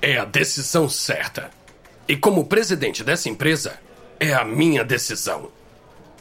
É 0.01 0.17
a 0.17 0.25
decisão 0.25 0.89
certa. 0.89 1.51
E 2.09 2.17
como 2.17 2.47
presidente 2.47 3.05
dessa 3.05 3.29
empresa, 3.29 3.79
é 4.19 4.33
a 4.33 4.43
minha 4.43 4.83
decisão. 4.83 5.51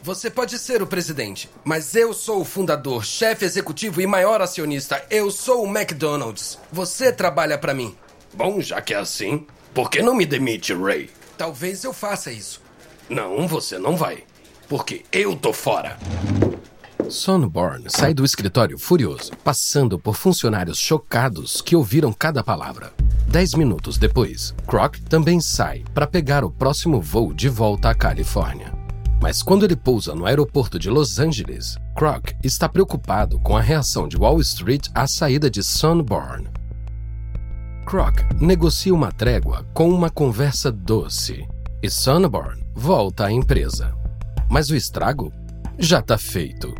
Você 0.02 0.30
pode 0.30 0.58
ser 0.58 0.80
o 0.80 0.86
presidente, 0.86 1.50
mas 1.64 1.94
eu 1.94 2.14
sou 2.14 2.40
o 2.40 2.44
fundador, 2.44 3.04
chefe 3.04 3.44
executivo 3.44 4.00
e 4.00 4.06
maior 4.06 4.40
acionista. 4.40 5.04
Eu 5.10 5.30
sou 5.30 5.64
o 5.64 5.68
McDonald's. 5.68 6.58
Você 6.70 7.12
trabalha 7.12 7.58
para 7.58 7.74
mim. 7.74 7.94
Bom, 8.32 8.60
já 8.60 8.80
que 8.80 8.94
é 8.94 8.98
assim, 8.98 9.46
por 9.74 9.90
que 9.90 10.00
não 10.00 10.14
me 10.14 10.24
demite, 10.24 10.72
Ray? 10.72 11.10
Talvez 11.36 11.82
eu 11.82 11.92
faça 11.92 12.30
isso. 12.30 12.62
Não, 13.08 13.46
você 13.48 13.78
não 13.78 13.96
vai. 13.96 14.24
Porque 14.68 15.04
eu 15.10 15.34
tô 15.34 15.52
fora. 15.52 15.98
Sonborn 17.08 17.86
sai 17.88 18.12
do 18.12 18.24
escritório 18.24 18.78
furioso, 18.78 19.32
passando 19.42 19.98
por 19.98 20.14
funcionários 20.14 20.78
chocados 20.78 21.60
que 21.60 21.74
ouviram 21.74 22.12
cada 22.12 22.44
palavra. 22.44 22.92
Dez 23.26 23.54
minutos 23.54 23.98
depois, 23.98 24.54
Croc 24.66 24.96
também 25.08 25.40
sai 25.40 25.84
para 25.92 26.06
pegar 26.06 26.44
o 26.44 26.50
próximo 26.50 27.00
voo 27.00 27.32
de 27.32 27.48
volta 27.48 27.90
à 27.90 27.94
Califórnia. 27.94 28.77
Mas 29.20 29.42
quando 29.42 29.64
ele 29.64 29.76
pousa 29.76 30.14
no 30.14 30.26
aeroporto 30.26 30.78
de 30.78 30.88
Los 30.88 31.18
Angeles, 31.18 31.76
Croc 31.96 32.32
está 32.42 32.68
preocupado 32.68 33.38
com 33.40 33.56
a 33.56 33.60
reação 33.60 34.06
de 34.06 34.16
Wall 34.16 34.40
Street 34.40 34.88
à 34.94 35.06
saída 35.06 35.50
de 35.50 35.62
Sunborn. 35.62 36.48
Croc 37.84 38.20
negocia 38.40 38.94
uma 38.94 39.10
trégua 39.10 39.66
com 39.74 39.88
uma 39.88 40.10
conversa 40.10 40.70
doce 40.70 41.46
e 41.82 41.90
Sunborn 41.90 42.62
volta 42.74 43.26
à 43.26 43.32
empresa. 43.32 43.94
Mas 44.48 44.70
o 44.70 44.76
estrago 44.76 45.32
já 45.78 45.98
está 45.98 46.16
feito. 46.16 46.74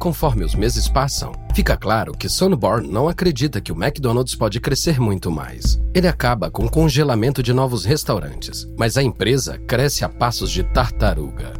Conforme 0.00 0.46
os 0.46 0.54
meses 0.54 0.88
passam, 0.88 1.30
fica 1.54 1.76
claro 1.76 2.12
que 2.12 2.26
Sunborn 2.26 2.88
não 2.88 3.06
acredita 3.06 3.60
que 3.60 3.70
o 3.70 3.76
McDonald's 3.76 4.34
pode 4.34 4.58
crescer 4.58 4.98
muito 4.98 5.30
mais. 5.30 5.78
Ele 5.94 6.08
acaba 6.08 6.50
com 6.50 6.64
o 6.64 6.70
congelamento 6.70 7.42
de 7.42 7.52
novos 7.52 7.84
restaurantes, 7.84 8.66
mas 8.78 8.96
a 8.96 9.02
empresa 9.02 9.58
cresce 9.58 10.02
a 10.02 10.08
passos 10.08 10.50
de 10.50 10.64
tartaruga. 10.64 11.52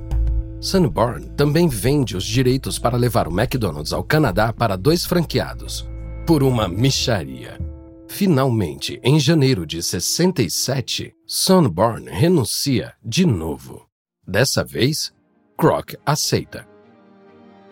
Sunborn 0.58 1.28
também 1.36 1.68
vende 1.68 2.16
os 2.16 2.24
direitos 2.24 2.78
para 2.78 2.96
levar 2.96 3.28
o 3.28 3.30
McDonald's 3.38 3.92
ao 3.92 4.02
Canadá 4.02 4.54
para 4.54 4.74
dois 4.74 5.04
franqueados, 5.04 5.86
por 6.26 6.42
uma 6.42 6.66
micharia. 6.66 7.60
Finalmente, 8.08 8.98
em 9.04 9.20
janeiro 9.20 9.66
de 9.66 9.82
67, 9.82 11.12
Sunborn 11.26 12.08
renuncia 12.10 12.94
de 13.04 13.26
novo. 13.26 13.86
Dessa 14.26 14.64
vez, 14.64 15.12
Croc 15.58 15.92
aceita. 16.06 16.69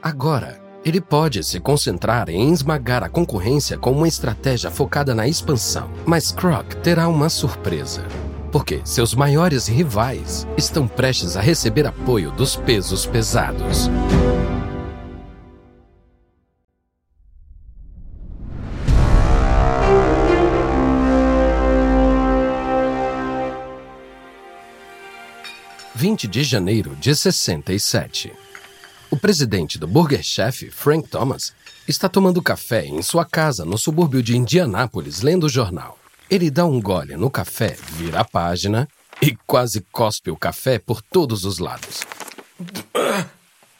Agora, 0.02 0.60
ele 0.84 1.00
pode 1.00 1.42
se 1.42 1.58
concentrar 1.58 2.30
em 2.30 2.52
esmagar 2.52 3.02
a 3.02 3.08
concorrência 3.08 3.76
com 3.76 3.90
uma 3.90 4.06
estratégia 4.06 4.70
focada 4.70 5.12
na 5.12 5.26
expansão, 5.26 5.90
mas 6.06 6.30
Croc 6.30 6.72
terá 6.82 7.08
uma 7.08 7.28
surpresa. 7.28 8.06
Porque 8.52 8.80
seus 8.84 9.12
maiores 9.12 9.66
rivais 9.66 10.46
estão 10.56 10.86
prestes 10.86 11.36
a 11.36 11.40
receber 11.40 11.86
apoio 11.86 12.30
dos 12.30 12.54
pesos 12.54 13.04
pesados. 13.04 13.90
Vinte 25.94 26.28
de 26.28 26.44
janeiro 26.44 26.94
de 26.94 27.14
67. 27.14 28.47
O 29.10 29.16
presidente 29.16 29.78
do 29.78 29.86
Burger 29.86 30.22
Chef, 30.22 30.70
Frank 30.70 31.08
Thomas, 31.08 31.54
está 31.88 32.10
tomando 32.10 32.42
café 32.42 32.84
em 32.84 33.00
sua 33.00 33.24
casa 33.24 33.64
no 33.64 33.78
subúrbio 33.78 34.22
de 34.22 34.36
Indianápolis, 34.36 35.22
lendo 35.22 35.44
o 35.44 35.48
jornal. 35.48 35.98
Ele 36.30 36.50
dá 36.50 36.66
um 36.66 36.78
gole 36.78 37.16
no 37.16 37.30
café, 37.30 37.74
vira 37.92 38.20
a 38.20 38.24
página 38.24 38.86
e 39.22 39.34
quase 39.46 39.80
cospe 39.90 40.30
o 40.30 40.36
café 40.36 40.78
por 40.78 41.00
todos 41.00 41.46
os 41.46 41.58
lados. 41.58 42.02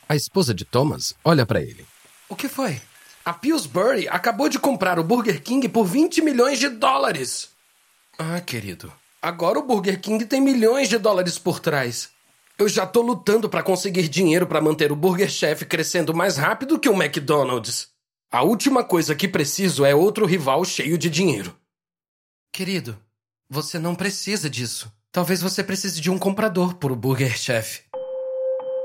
A 0.09 0.17
esposa 0.17 0.55
de 0.55 0.65
Thomas 0.65 1.15
olha 1.23 1.45
para 1.45 1.61
ele. 1.61 1.85
O 2.27 2.35
que 2.35 2.49
foi? 2.49 2.81
A 3.23 3.35
Pillsbury 3.35 4.09
acabou 4.09 4.49
de 4.49 4.59
comprar 4.59 4.99
o 4.99 5.05
Burger 5.05 5.43
King 5.43 5.69
por 5.69 5.85
20 5.85 6.23
milhões 6.23 6.59
de 6.59 6.71
dólares. 6.71 7.51
Ah, 8.19 8.41
querido. 8.41 8.91
Agora 9.21 9.59
o 9.59 9.63
Burger 9.63 10.01
King 10.01 10.25
tem 10.25 10.41
milhões 10.41 10.89
de 10.89 10.97
dólares 10.97 11.39
por 11.39 11.61
trás. 11.61 12.09
Eu 12.61 12.69
já 12.69 12.85
tô 12.85 13.03
lutando 13.03 13.49
para 13.49 13.63
conseguir 13.63 14.09
dinheiro 14.09 14.45
para 14.45 14.61
manter 14.61 14.91
o 14.91 14.97
Burger 14.97 15.31
Chef 15.31 15.65
crescendo 15.65 16.13
mais 16.13 16.37
rápido 16.37 16.79
que 16.79 16.89
o 16.89 17.01
McDonald's. 17.01 17.89
A 18.33 18.43
última 18.43 18.83
coisa 18.83 19.15
que 19.15 19.29
preciso 19.29 19.85
é 19.85 19.95
outro 19.95 20.27
rival 20.27 20.65
cheio 20.65 20.99
de 20.99 21.09
dinheiro. 21.09 21.57
Querido, 22.53 22.99
você 23.49 23.79
não 23.79 23.95
precisa 23.95 24.51
disso. 24.51 24.93
Talvez 25.13 25.41
você 25.41 25.63
precise 25.63 26.01
de 26.01 26.11
um 26.11 26.19
comprador 26.19 26.75
o 26.93 26.97
Burger 26.97 27.39
Chef. 27.39 27.83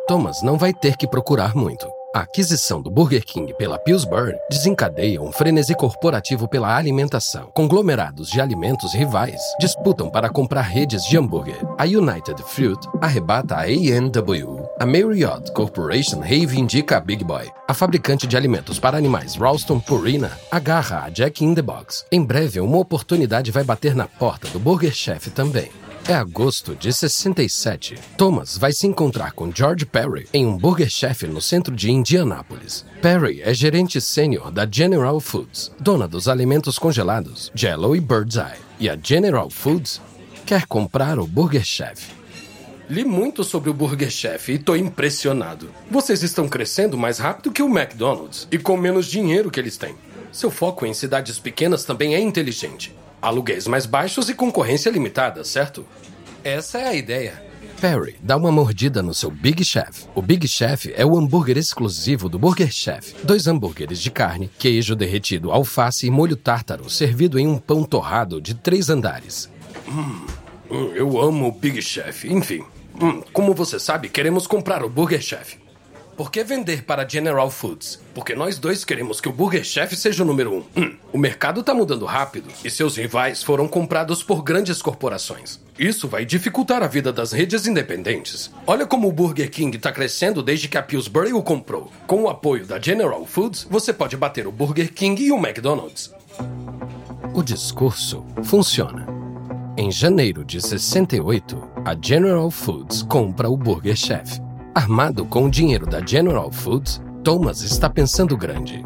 Thomas 0.07 0.43
não 0.43 0.55
vai 0.55 0.71
ter 0.71 0.95
que 0.95 1.07
procurar 1.07 1.55
muito. 1.55 2.02
A 2.15 2.19
aquisição 2.19 2.79
do 2.79 2.91
Burger 2.91 3.25
King 3.25 3.55
pela 3.55 3.79
Pillsbury 3.79 4.35
desencadeia 4.47 5.19
um 5.19 5.31
frenesi 5.31 5.73
corporativo 5.73 6.47
pela 6.47 6.77
alimentação. 6.77 7.49
Conglomerados 7.55 8.29
de 8.29 8.39
alimentos 8.39 8.93
rivais 8.93 9.41
disputam 9.59 10.11
para 10.11 10.29
comprar 10.29 10.61
redes 10.61 11.03
de 11.05 11.17
hambúrguer. 11.17 11.57
A 11.75 11.85
United 11.85 12.39
Fruit 12.43 12.79
arrebata 13.01 13.55
a 13.55 13.61
A&W. 13.61 14.63
A 14.79 14.85
Marriott 14.85 15.51
Corporation 15.53 16.19
reivindica 16.19 16.97
a 16.97 16.99
Big 16.99 17.23
Boy. 17.23 17.49
A 17.67 17.73
fabricante 17.73 18.27
de 18.27 18.37
alimentos 18.37 18.77
para 18.77 18.95
animais 18.95 19.35
Ralston 19.35 19.79
Purina 19.79 20.37
agarra 20.51 21.05
a 21.05 21.09
Jack 21.09 21.43
in 21.43 21.55
the 21.55 21.63
Box. 21.63 22.05
Em 22.11 22.23
breve, 22.23 22.59
uma 22.59 22.77
oportunidade 22.77 23.49
vai 23.49 23.63
bater 23.63 23.95
na 23.95 24.07
porta 24.07 24.47
do 24.49 24.59
Burger 24.59 24.93
Chef 24.93 25.31
também. 25.31 25.71
É 26.05 26.13
agosto 26.13 26.75
de 26.75 26.91
67. 26.91 27.95
Thomas 28.17 28.57
vai 28.57 28.73
se 28.73 28.85
encontrar 28.85 29.31
com 29.31 29.49
George 29.49 29.85
Perry 29.85 30.27
em 30.33 30.45
um 30.45 30.57
Burger 30.57 30.89
Chef 30.89 31.25
no 31.25 31.41
centro 31.41 31.73
de 31.73 31.89
Indianápolis. 31.89 32.85
Perry 33.01 33.41
é 33.41 33.53
gerente 33.53 34.01
sênior 34.01 34.51
da 34.51 34.67
General 34.69 35.17
Foods, 35.21 35.71
dona 35.79 36.05
dos 36.05 36.27
alimentos 36.27 36.77
congelados 36.77 37.49
Jello 37.55 37.95
e 37.95 38.01
Bird's 38.01 38.35
Eye. 38.35 38.59
E 38.81 38.89
a 38.89 38.99
General 39.01 39.49
Foods 39.49 40.01
quer 40.45 40.65
comprar 40.65 41.17
o 41.17 41.25
Burger 41.25 41.63
Chef. 41.63 42.11
Li 42.89 43.05
muito 43.05 43.41
sobre 43.41 43.69
o 43.69 43.73
Burger 43.73 44.09
Chef 44.09 44.51
e 44.51 44.59
tô 44.59 44.75
impressionado. 44.75 45.69
Vocês 45.89 46.21
estão 46.21 46.49
crescendo 46.49 46.97
mais 46.97 47.17
rápido 47.17 47.49
que 47.49 47.63
o 47.63 47.69
McDonald's 47.69 48.45
e 48.51 48.57
com 48.57 48.75
menos 48.75 49.05
dinheiro 49.05 49.49
que 49.49 49.59
eles 49.59 49.77
têm. 49.77 49.95
Seu 50.33 50.51
foco 50.51 50.85
em 50.85 50.93
cidades 50.93 51.39
pequenas 51.39 51.85
também 51.85 52.13
é 52.13 52.19
inteligente. 52.19 52.93
Aluguéis 53.23 53.67
mais 53.67 53.85
baixos 53.85 54.27
e 54.27 54.33
concorrência 54.33 54.89
limitada, 54.89 55.45
certo? 55.45 55.85
Essa 56.43 56.79
é 56.79 56.87
a 56.89 56.93
ideia. 56.93 57.41
Perry 57.79 58.17
dá 58.21 58.35
uma 58.35 58.51
mordida 58.51 59.01
no 59.01 59.13
seu 59.13 59.31
Big 59.31 59.63
Chef. 59.63 60.05
O 60.13 60.21
Big 60.21 60.45
Chef 60.45 60.91
é 60.93 61.05
o 61.05 61.17
hambúrguer 61.17 61.57
exclusivo 61.57 62.27
do 62.27 62.37
Burger 62.37 62.69
Chef. 62.69 63.15
Dois 63.23 63.47
hambúrgueres 63.47 64.01
de 64.01 64.11
carne, 64.11 64.51
queijo 64.59 64.93
derretido, 64.93 65.53
alface 65.53 66.05
e 66.05 66.11
molho 66.11 66.35
tártaro, 66.35 66.89
servido 66.89 67.39
em 67.39 67.47
um 67.47 67.57
pão 67.57 67.85
torrado 67.85 68.41
de 68.41 68.55
três 68.55 68.89
andares. 68.89 69.49
Hum, 69.87 70.25
eu 70.93 71.17
amo 71.17 71.47
o 71.47 71.51
Big 71.53 71.81
Chef. 71.81 72.25
Enfim, 72.25 72.61
hum, 73.01 73.21
como 73.31 73.53
você 73.53 73.79
sabe, 73.79 74.09
queremos 74.09 74.45
comprar 74.45 74.83
o 74.83 74.89
Burger 74.89 75.21
Chef. 75.21 75.62
Por 76.15 76.29
que 76.29 76.43
vender 76.43 76.83
para 76.83 77.07
General 77.07 77.49
Foods? 77.49 77.99
Porque 78.13 78.35
nós 78.35 78.59
dois 78.59 78.85
queremos 78.85 79.19
que 79.19 79.27
o 79.27 79.33
Burger 79.33 79.63
Chef 79.63 79.95
seja 79.95 80.21
o 80.21 80.25
número 80.25 80.53
um. 80.53 80.63
Hum, 80.79 80.95
o 81.11 81.17
mercado 81.17 81.61
está 81.61 81.73
mudando 81.73 82.05
rápido 82.05 82.49
e 82.63 82.69
seus 82.69 82.97
rivais 82.97 83.41
foram 83.41 83.67
comprados 83.67 84.21
por 84.21 84.43
grandes 84.43 84.79
corporações. 84.79 85.59
Isso 85.77 86.07
vai 86.07 86.23
dificultar 86.23 86.83
a 86.83 86.87
vida 86.87 87.11
das 87.11 87.31
redes 87.31 87.65
independentes. 87.65 88.51
Olha 88.67 88.85
como 88.85 89.07
o 89.07 89.11
Burger 89.11 89.49
King 89.49 89.75
está 89.75 89.91
crescendo 89.91 90.43
desde 90.43 90.67
que 90.67 90.77
a 90.77 90.83
Pillsbury 90.83 91.33
o 91.33 91.41
comprou. 91.41 91.91
Com 92.05 92.23
o 92.23 92.29
apoio 92.29 92.67
da 92.67 92.79
General 92.79 93.25
Foods, 93.25 93.65
você 93.67 93.91
pode 93.91 94.15
bater 94.15 94.45
o 94.45 94.51
Burger 94.51 94.93
King 94.93 95.23
e 95.23 95.31
o 95.31 95.37
McDonald's. 95.37 96.13
O 97.33 97.41
discurso 97.41 98.23
funciona. 98.43 99.07
Em 99.75 99.91
janeiro 99.91 100.45
de 100.45 100.61
68, 100.61 101.71
a 101.83 101.97
General 101.99 102.51
Foods 102.51 103.01
compra 103.01 103.49
o 103.49 103.57
Burger 103.57 103.95
Chef. 103.95 104.39
Armado 104.75 105.23
com 105.23 105.45
o 105.45 105.51
dinheiro 105.51 105.85
da 105.85 106.03
General 106.03 106.51
Foods, 106.51 106.99
Thomas 107.23 107.61
está 107.61 107.87
pensando 107.87 108.35
grande. 108.35 108.83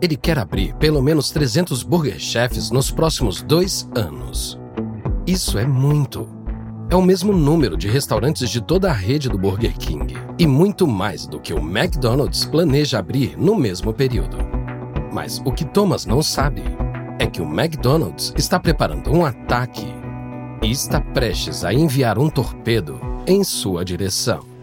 Ele 0.00 0.16
quer 0.16 0.38
abrir 0.38 0.74
pelo 0.76 1.02
menos 1.02 1.30
300 1.30 1.82
Burger 1.82 2.18
Chefs 2.18 2.70
nos 2.70 2.90
próximos 2.90 3.42
dois 3.42 3.86
anos. 3.94 4.58
Isso 5.26 5.58
é 5.58 5.66
muito. 5.66 6.26
É 6.88 6.96
o 6.96 7.02
mesmo 7.02 7.30
número 7.34 7.76
de 7.76 7.88
restaurantes 7.88 8.48
de 8.48 8.62
toda 8.62 8.88
a 8.88 8.94
rede 8.94 9.28
do 9.28 9.36
Burger 9.36 9.76
King 9.76 10.14
e 10.38 10.46
muito 10.46 10.86
mais 10.86 11.26
do 11.26 11.38
que 11.38 11.52
o 11.52 11.58
McDonald's 11.58 12.46
planeja 12.46 12.98
abrir 12.98 13.36
no 13.36 13.54
mesmo 13.54 13.92
período. 13.92 14.38
Mas 15.12 15.42
o 15.44 15.52
que 15.52 15.66
Thomas 15.66 16.06
não 16.06 16.22
sabe 16.22 16.62
é 17.18 17.26
que 17.26 17.42
o 17.42 17.44
McDonald's 17.44 18.32
está 18.34 18.58
preparando 18.58 19.12
um 19.12 19.26
ataque 19.26 19.86
e 20.62 20.70
está 20.70 21.02
prestes 21.02 21.66
a 21.66 21.74
enviar 21.74 22.18
um 22.18 22.30
torpedo 22.30 22.98
em 23.26 23.44
sua 23.44 23.84
direção. 23.84 24.57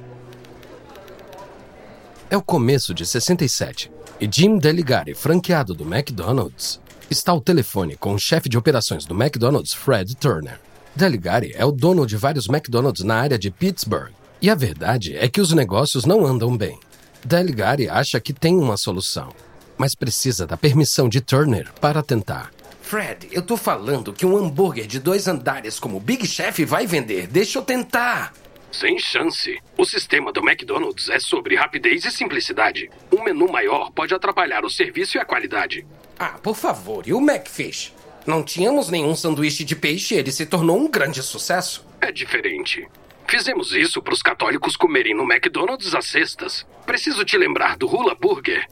É 2.27 2.35
o 2.35 2.41
começo 2.41 2.91
de 2.91 3.05
67 3.05 3.91
e 4.19 4.27
Jim 4.31 4.57
Deligari, 4.57 5.13
franqueado 5.13 5.75
do 5.75 5.83
McDonald's, 5.83 6.81
está 7.07 7.31
ao 7.31 7.39
telefone 7.39 7.95
com 7.95 8.15
o 8.15 8.19
chefe 8.19 8.49
de 8.49 8.57
operações 8.57 9.05
do 9.05 9.13
McDonald's, 9.13 9.73
Fred 9.73 10.15
Turner. 10.15 10.59
Deligari 10.95 11.53
é 11.55 11.63
o 11.63 11.71
dono 11.71 12.05
de 12.05 12.17
vários 12.17 12.47
McDonald's 12.49 13.03
na 13.03 13.15
área 13.15 13.37
de 13.37 13.51
Pittsburgh 13.51 14.11
e 14.41 14.49
a 14.49 14.55
verdade 14.55 15.15
é 15.15 15.27
que 15.27 15.39
os 15.39 15.53
negócios 15.53 16.03
não 16.03 16.25
andam 16.25 16.57
bem. 16.57 16.79
Deligari 17.23 17.87
acha 17.87 18.19
que 18.19 18.33
tem 18.33 18.55
uma 18.55 18.75
solução, 18.75 19.29
mas 19.77 19.93
precisa 19.93 20.47
da 20.47 20.57
permissão 20.57 21.07
de 21.07 21.21
Turner 21.21 21.71
para 21.79 22.01
tentar. 22.01 22.51
Fred, 22.81 23.27
eu 23.31 23.43
tô 23.43 23.55
falando 23.55 24.13
que 24.13 24.25
um 24.25 24.35
hambúrguer 24.35 24.87
de 24.87 24.99
dois 24.99 25.27
andares 25.27 25.79
como 25.79 25.99
Big 25.99 26.25
Chef 26.25 26.65
vai 26.65 26.87
vender. 26.87 27.27
Deixa 27.27 27.59
eu 27.59 27.63
tentar. 27.63 28.33
Sem 28.79 28.99
chance. 28.99 29.57
O 29.77 29.85
sistema 29.85 30.33
do 30.33 30.41
McDonald's 30.41 31.07
é 31.07 31.17
sobre 31.17 31.55
rapidez 31.55 32.03
e 32.03 32.11
simplicidade. 32.11 32.89
Um 33.09 33.23
menu 33.23 33.49
maior 33.49 33.89
pode 33.89 34.13
atrapalhar 34.13 34.65
o 34.65 34.69
serviço 34.69 35.15
e 35.15 35.19
a 35.19 35.23
qualidade. 35.23 35.87
Ah, 36.19 36.37
por 36.43 36.57
favor, 36.57 37.07
e 37.07 37.13
o 37.13 37.21
McFish? 37.21 37.93
Não 38.27 38.43
tínhamos 38.43 38.89
nenhum 38.89 39.15
sanduíche 39.15 39.63
de 39.63 39.77
peixe 39.77 40.15
e 40.15 40.17
ele 40.17 40.29
se 40.29 40.45
tornou 40.45 40.77
um 40.77 40.91
grande 40.91 41.23
sucesso. 41.23 41.85
É 42.01 42.11
diferente. 42.11 42.85
Fizemos 43.25 43.71
isso 43.71 44.01
para 44.01 44.13
os 44.13 44.21
católicos 44.21 44.75
comerem 44.75 45.15
no 45.15 45.23
McDonald's 45.23 45.95
às 45.95 46.07
sextas. 46.07 46.65
Preciso 46.85 47.23
te 47.23 47.37
lembrar 47.37 47.77
do 47.77 47.87
Hula 47.87 48.13
Burger. 48.13 48.67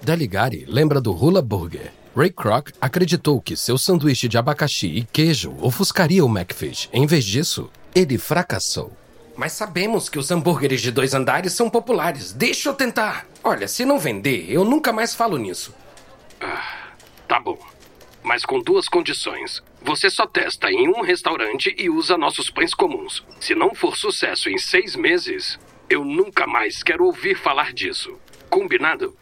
Deligari 0.00 0.64
lembra 0.66 0.98
do 0.98 1.12
Hula 1.12 1.42
Burger. 1.42 1.92
Ray 2.16 2.30
Kroc 2.30 2.70
acreditou 2.80 3.38
que 3.38 3.54
seu 3.54 3.76
sanduíche 3.76 4.28
de 4.28 4.38
abacaxi 4.38 4.86
e 4.86 5.04
queijo 5.04 5.54
ofuscaria 5.60 6.24
o 6.24 6.28
McFish. 6.28 6.88
Em 6.90 7.06
vez 7.06 7.22
disso, 7.22 7.70
ele 7.94 8.16
fracassou. 8.16 8.96
Mas 9.40 9.52
sabemos 9.52 10.10
que 10.10 10.18
os 10.18 10.30
hambúrgueres 10.30 10.82
de 10.82 10.90
dois 10.90 11.14
andares 11.14 11.54
são 11.54 11.70
populares. 11.70 12.30
Deixa 12.30 12.68
eu 12.68 12.74
tentar. 12.74 13.26
Olha, 13.42 13.66
se 13.66 13.86
não 13.86 13.98
vender, 13.98 14.44
eu 14.50 14.66
nunca 14.66 14.92
mais 14.92 15.14
falo 15.14 15.38
nisso. 15.38 15.74
Ah, 16.38 16.90
tá 17.26 17.40
bom 17.40 17.58
mas 18.22 18.44
com 18.44 18.60
duas 18.60 18.86
condições. 18.86 19.62
Você 19.82 20.10
só 20.10 20.26
testa 20.26 20.70
em 20.70 20.88
um 20.88 21.00
restaurante 21.00 21.74
e 21.78 21.88
usa 21.88 22.18
nossos 22.18 22.50
pães 22.50 22.74
comuns. 22.74 23.24
Se 23.40 23.54
não 23.54 23.74
for 23.74 23.96
sucesso 23.96 24.50
em 24.50 24.58
seis 24.58 24.94
meses, 24.94 25.58
eu 25.88 26.04
nunca 26.04 26.46
mais 26.46 26.82
quero 26.82 27.06
ouvir 27.06 27.36
falar 27.36 27.72
disso. 27.72 28.14
Combinado? 28.48 29.16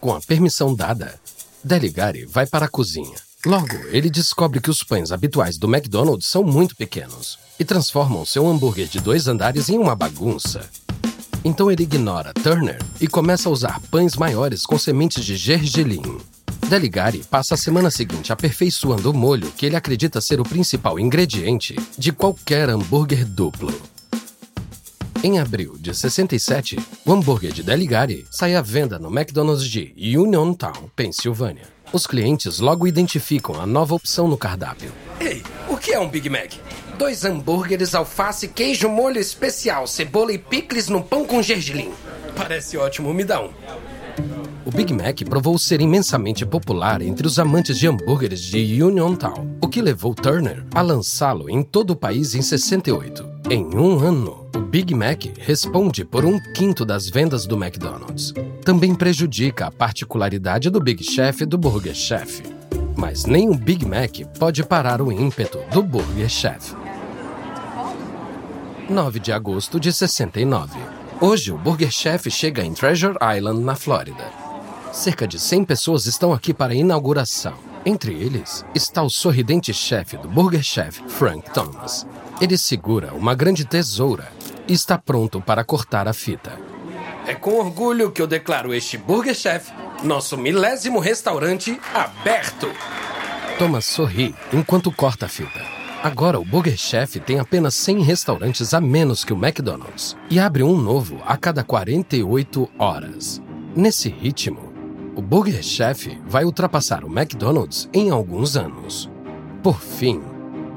Com 0.00 0.14
a 0.14 0.20
permissão 0.20 0.74
dada, 0.74 1.18
Deligari 1.64 2.26
vai 2.26 2.46
para 2.46 2.66
a 2.66 2.68
cozinha. 2.68 3.16
Logo, 3.44 3.74
ele 3.88 4.08
descobre 4.08 4.60
que 4.60 4.70
os 4.70 4.84
pães 4.84 5.10
habituais 5.10 5.58
do 5.58 5.66
McDonald's 5.66 6.28
são 6.28 6.44
muito 6.44 6.76
pequenos 6.76 7.36
e 7.58 7.64
transformam 7.64 8.24
seu 8.24 8.46
hambúrguer 8.46 8.86
de 8.86 9.00
dois 9.00 9.26
andares 9.26 9.68
em 9.68 9.78
uma 9.78 9.96
bagunça. 9.96 10.60
Então 11.44 11.68
ele 11.68 11.82
ignora 11.82 12.32
Turner 12.32 12.78
e 13.00 13.08
começa 13.08 13.48
a 13.48 13.52
usar 13.52 13.80
pães 13.90 14.14
maiores 14.14 14.64
com 14.64 14.78
sementes 14.78 15.24
de 15.24 15.34
gergelim. 15.34 16.20
Deligari 16.68 17.24
passa 17.28 17.54
a 17.54 17.58
semana 17.58 17.90
seguinte 17.90 18.32
aperfeiçoando 18.32 19.10
o 19.10 19.14
molho 19.14 19.50
que 19.50 19.66
ele 19.66 19.74
acredita 19.74 20.20
ser 20.20 20.40
o 20.40 20.44
principal 20.44 20.96
ingrediente 20.96 21.74
de 21.98 22.12
qualquer 22.12 22.70
hambúrguer 22.70 23.24
duplo. 23.26 23.74
Em 25.20 25.40
abril 25.40 25.76
de 25.80 25.92
67, 25.92 26.78
o 27.04 27.12
hambúrguer 27.12 27.52
de 27.52 27.64
Deligari 27.64 28.24
sai 28.30 28.54
à 28.54 28.62
venda 28.62 29.00
no 29.00 29.08
McDonald's 29.08 29.68
de 29.68 29.92
Uniontown, 30.16 30.88
Pensilvânia. 30.94 31.81
Os 31.92 32.06
clientes 32.06 32.58
logo 32.58 32.86
identificam 32.86 33.60
a 33.60 33.66
nova 33.66 33.94
opção 33.94 34.26
no 34.26 34.38
cardápio. 34.38 34.90
Ei, 35.20 35.42
o 35.68 35.76
que 35.76 35.92
é 35.92 36.00
um 36.00 36.08
Big 36.08 36.26
Mac? 36.30 36.54
Dois 36.96 37.22
hambúrgueres, 37.22 37.94
alface, 37.94 38.48
queijo, 38.48 38.88
molho 38.88 39.20
especial, 39.20 39.86
cebola 39.86 40.32
e 40.32 40.38
picles 40.38 40.88
no 40.88 41.02
pão 41.02 41.26
com 41.26 41.42
gergelim. 41.42 41.92
Parece 42.34 42.78
ótimo, 42.78 43.12
me 43.12 43.24
dá 43.24 43.42
um. 43.42 43.50
O 44.64 44.70
Big 44.70 44.92
Mac 44.92 45.22
provou 45.28 45.58
ser 45.58 45.80
imensamente 45.80 46.46
popular 46.46 47.02
entre 47.02 47.26
os 47.26 47.38
amantes 47.38 47.78
de 47.78 47.86
hambúrgueres 47.86 48.40
de 48.40 48.82
Uniontown, 48.82 49.56
o 49.60 49.68
que 49.68 49.82
levou 49.82 50.14
Turner 50.14 50.64
a 50.74 50.80
lançá-lo 50.80 51.50
em 51.50 51.62
todo 51.62 51.90
o 51.90 51.96
país 51.96 52.34
em 52.34 52.42
68. 52.42 53.28
Em 53.50 53.64
um 53.64 53.98
ano, 53.98 54.46
o 54.54 54.60
Big 54.60 54.94
Mac 54.94 55.24
responde 55.38 56.04
por 56.04 56.24
um 56.24 56.38
quinto 56.54 56.84
das 56.84 57.08
vendas 57.08 57.46
do 57.46 57.56
McDonald's. 57.56 58.32
Também 58.64 58.94
prejudica 58.94 59.66
a 59.66 59.70
particularidade 59.70 60.70
do 60.70 60.80
Big 60.80 61.02
Chef 61.02 61.42
e 61.42 61.46
do 61.46 61.58
Burger 61.58 61.94
Chef. 61.94 62.42
Mas 62.96 63.24
nem 63.24 63.50
o 63.50 63.54
Big 63.54 63.84
Mac 63.84 64.20
pode 64.38 64.62
parar 64.62 65.02
o 65.02 65.10
ímpeto 65.10 65.58
do 65.72 65.82
Burger 65.82 66.28
Chef. 66.28 66.74
9 68.88 69.20
de 69.20 69.32
agosto 69.32 69.80
de 69.80 69.92
69. 69.92 71.01
Hoje, 71.24 71.52
o 71.52 71.56
Burger 71.56 71.92
Chef 71.92 72.28
chega 72.28 72.64
em 72.64 72.74
Treasure 72.74 73.16
Island, 73.36 73.60
na 73.60 73.76
Flórida. 73.76 74.28
Cerca 74.92 75.24
de 75.24 75.38
100 75.38 75.64
pessoas 75.66 76.06
estão 76.06 76.32
aqui 76.32 76.52
para 76.52 76.72
a 76.72 76.74
inauguração. 76.74 77.54
Entre 77.86 78.12
eles 78.12 78.64
está 78.74 79.04
o 79.04 79.08
sorridente 79.08 79.72
chefe 79.72 80.16
do 80.16 80.26
Burger 80.26 80.64
Chef, 80.64 81.00
Frank 81.06 81.48
Thomas. 81.52 82.04
Ele 82.40 82.58
segura 82.58 83.14
uma 83.14 83.36
grande 83.36 83.64
tesoura 83.64 84.32
e 84.66 84.72
está 84.72 84.98
pronto 84.98 85.40
para 85.40 85.62
cortar 85.62 86.08
a 86.08 86.12
fita. 86.12 86.58
É 87.24 87.36
com 87.36 87.52
orgulho 87.52 88.10
que 88.10 88.20
eu 88.20 88.26
declaro 88.26 88.74
este 88.74 88.98
Burger 88.98 89.36
Chef 89.36 89.70
nosso 90.02 90.36
milésimo 90.36 90.98
restaurante 90.98 91.80
aberto. 91.94 92.66
Thomas 93.60 93.84
sorri 93.84 94.34
enquanto 94.52 94.90
corta 94.90 95.26
a 95.26 95.28
fita. 95.28 95.71
Agora 96.02 96.40
o 96.40 96.44
Burger 96.44 96.76
Chef 96.76 97.20
tem 97.20 97.38
apenas 97.38 97.74
100 97.76 98.02
restaurantes 98.02 98.74
a 98.74 98.80
menos 98.80 99.24
que 99.24 99.32
o 99.32 99.36
McDonald's 99.36 100.16
e 100.28 100.40
abre 100.40 100.64
um 100.64 100.76
novo 100.76 101.20
a 101.24 101.36
cada 101.36 101.62
48 101.62 102.68
horas. 102.76 103.40
Nesse 103.76 104.08
ritmo, 104.08 104.72
o 105.14 105.22
Burger 105.22 105.62
Chef 105.62 106.08
vai 106.26 106.44
ultrapassar 106.44 107.04
o 107.04 107.06
McDonald's 107.06 107.88
em 107.92 108.10
alguns 108.10 108.56
anos. 108.56 109.08
Por 109.62 109.80
fim, 109.80 110.20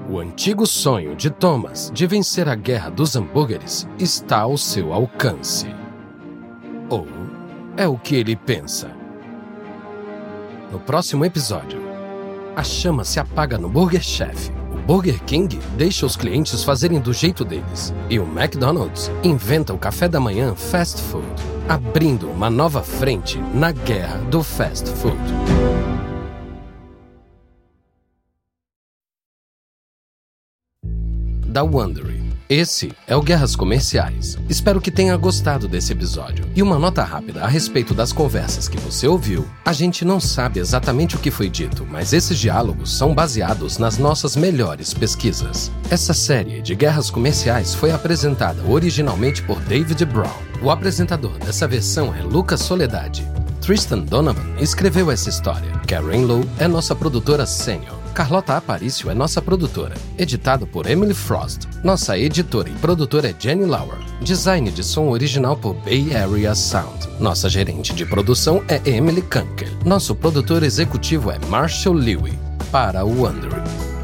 o 0.08 0.20
antigo 0.20 0.68
sonho 0.68 1.16
de 1.16 1.32
Thomas 1.32 1.90
de 1.92 2.06
vencer 2.06 2.48
a 2.48 2.54
guerra 2.54 2.92
dos 2.92 3.16
hambúrgueres 3.16 3.88
está 3.98 4.42
ao 4.42 4.56
seu 4.60 4.94
alcance. 4.94 5.66
Ou 6.88 7.08
é 7.76 7.88
o 7.88 7.98
que 7.98 8.16
ele 8.16 8.36
pensa. 8.36 8.92
No 10.72 10.80
próximo 10.80 11.26
episódio, 11.26 11.82
a 12.56 12.64
chama 12.64 13.04
se 13.04 13.20
apaga 13.20 13.58
no 13.58 13.68
Burger 13.68 14.04
Chef. 14.04 14.55
Burger 14.86 15.20
King 15.24 15.58
deixa 15.76 16.06
os 16.06 16.16
clientes 16.16 16.64
fazerem 16.64 17.00
do 17.00 17.12
jeito 17.12 17.44
deles. 17.44 17.92
E 18.08 18.20
o 18.20 18.24
McDonald's 18.24 19.12
inventa 19.24 19.74
o 19.74 19.80
café 19.80 20.08
da 20.08 20.20
manhã 20.20 20.54
fast 20.54 21.02
food, 21.02 21.26
abrindo 21.68 22.30
uma 22.30 22.52
nova 22.52 22.84
frente 22.84 23.40
na 23.54 23.72
guerra 23.72 24.20
do 24.30 24.44
fast 24.44 24.88
food. 24.92 25.18
Da 31.48 31.64
Wondery. 31.64 32.25
Esse 32.48 32.94
é 33.08 33.16
o 33.16 33.24
Guerras 33.24 33.56
Comerciais. 33.56 34.38
Espero 34.48 34.80
que 34.80 34.92
tenha 34.92 35.18
gostado 35.18 35.68
desse 35.68 35.94
episódio. 35.94 36.46
E 36.56 36.62
uma 36.62 36.78
nota 36.78 37.04
rápida 37.04 37.44
a 37.44 37.48
respeito 37.48 37.92
das 37.92 38.14
conversas 38.14 38.70
que 38.70 38.78
você 38.78 39.08
ouviu. 39.08 39.48
A 39.66 39.74
gente 39.74 40.06
não 40.06 40.20
sabe 40.20 40.60
exatamente 40.60 41.16
o 41.16 41.20
que 41.20 41.32
foi 41.32 41.50
dito, 41.50 41.88
mas 41.90 42.14
esses 42.14 42.38
diálogos 42.38 42.96
são 42.96 43.16
baseados 43.16 43.80
nas 43.80 43.98
nossas 43.98 44.36
melhores 44.36 44.94
pesquisas. 44.94 45.72
Essa 45.90 46.14
série 46.14 46.62
de 46.62 46.76
Guerras 46.76 47.10
Comerciais 47.10 47.74
foi 47.74 47.92
apresentada 47.92 48.62
originalmente 48.70 49.42
por 49.42 49.60
David 49.62 50.06
Brown. 50.06 50.30
O 50.62 50.70
apresentador 50.70 51.40
dessa 51.40 51.68
versão 51.68 52.14
é 52.14 52.22
Lucas 52.22 52.62
Soledade. 52.62 53.28
Tristan 53.60 54.02
Donovan 54.02 54.56
escreveu 54.60 55.10
essa 55.10 55.30
história. 55.30 55.72
Karen 55.88 56.26
Lowe 56.26 56.48
é 56.60 56.68
nossa 56.68 56.96
produtora 56.96 57.48
sênior. 57.48 58.05
Carlota 58.16 58.56
Aparício 58.56 59.12
é 59.12 59.14
nossa 59.14 59.42
produtora. 59.42 59.94
Editado 60.18 60.66
por 60.66 60.90
Emily 60.90 61.14
Frost. 61.14 61.68
Nossa 61.84 62.18
editora 62.18 62.70
e 62.70 62.74
produtora 62.76 63.30
é 63.30 63.36
Jenny 63.38 63.66
Lauer. 63.66 64.00
Design 64.22 64.72
de 64.72 64.82
som 64.82 65.10
original 65.10 65.58
por 65.58 65.74
Bay 65.74 66.16
Area 66.16 66.56
Sound. 66.56 67.10
Nossa 67.20 67.50
gerente 67.50 67.94
de 67.94 68.06
produção 68.06 68.64
é 68.70 68.82
Emily 68.90 69.22
Kunkel. 69.22 69.68
Nosso 69.84 70.16
produtor 70.16 70.64
executivo 70.64 71.30
é 71.30 71.38
Marshall 71.50 71.94
Lewy. 71.94 72.40
Para 72.72 73.04
o 73.04 73.22
Wondering. 73.22 73.95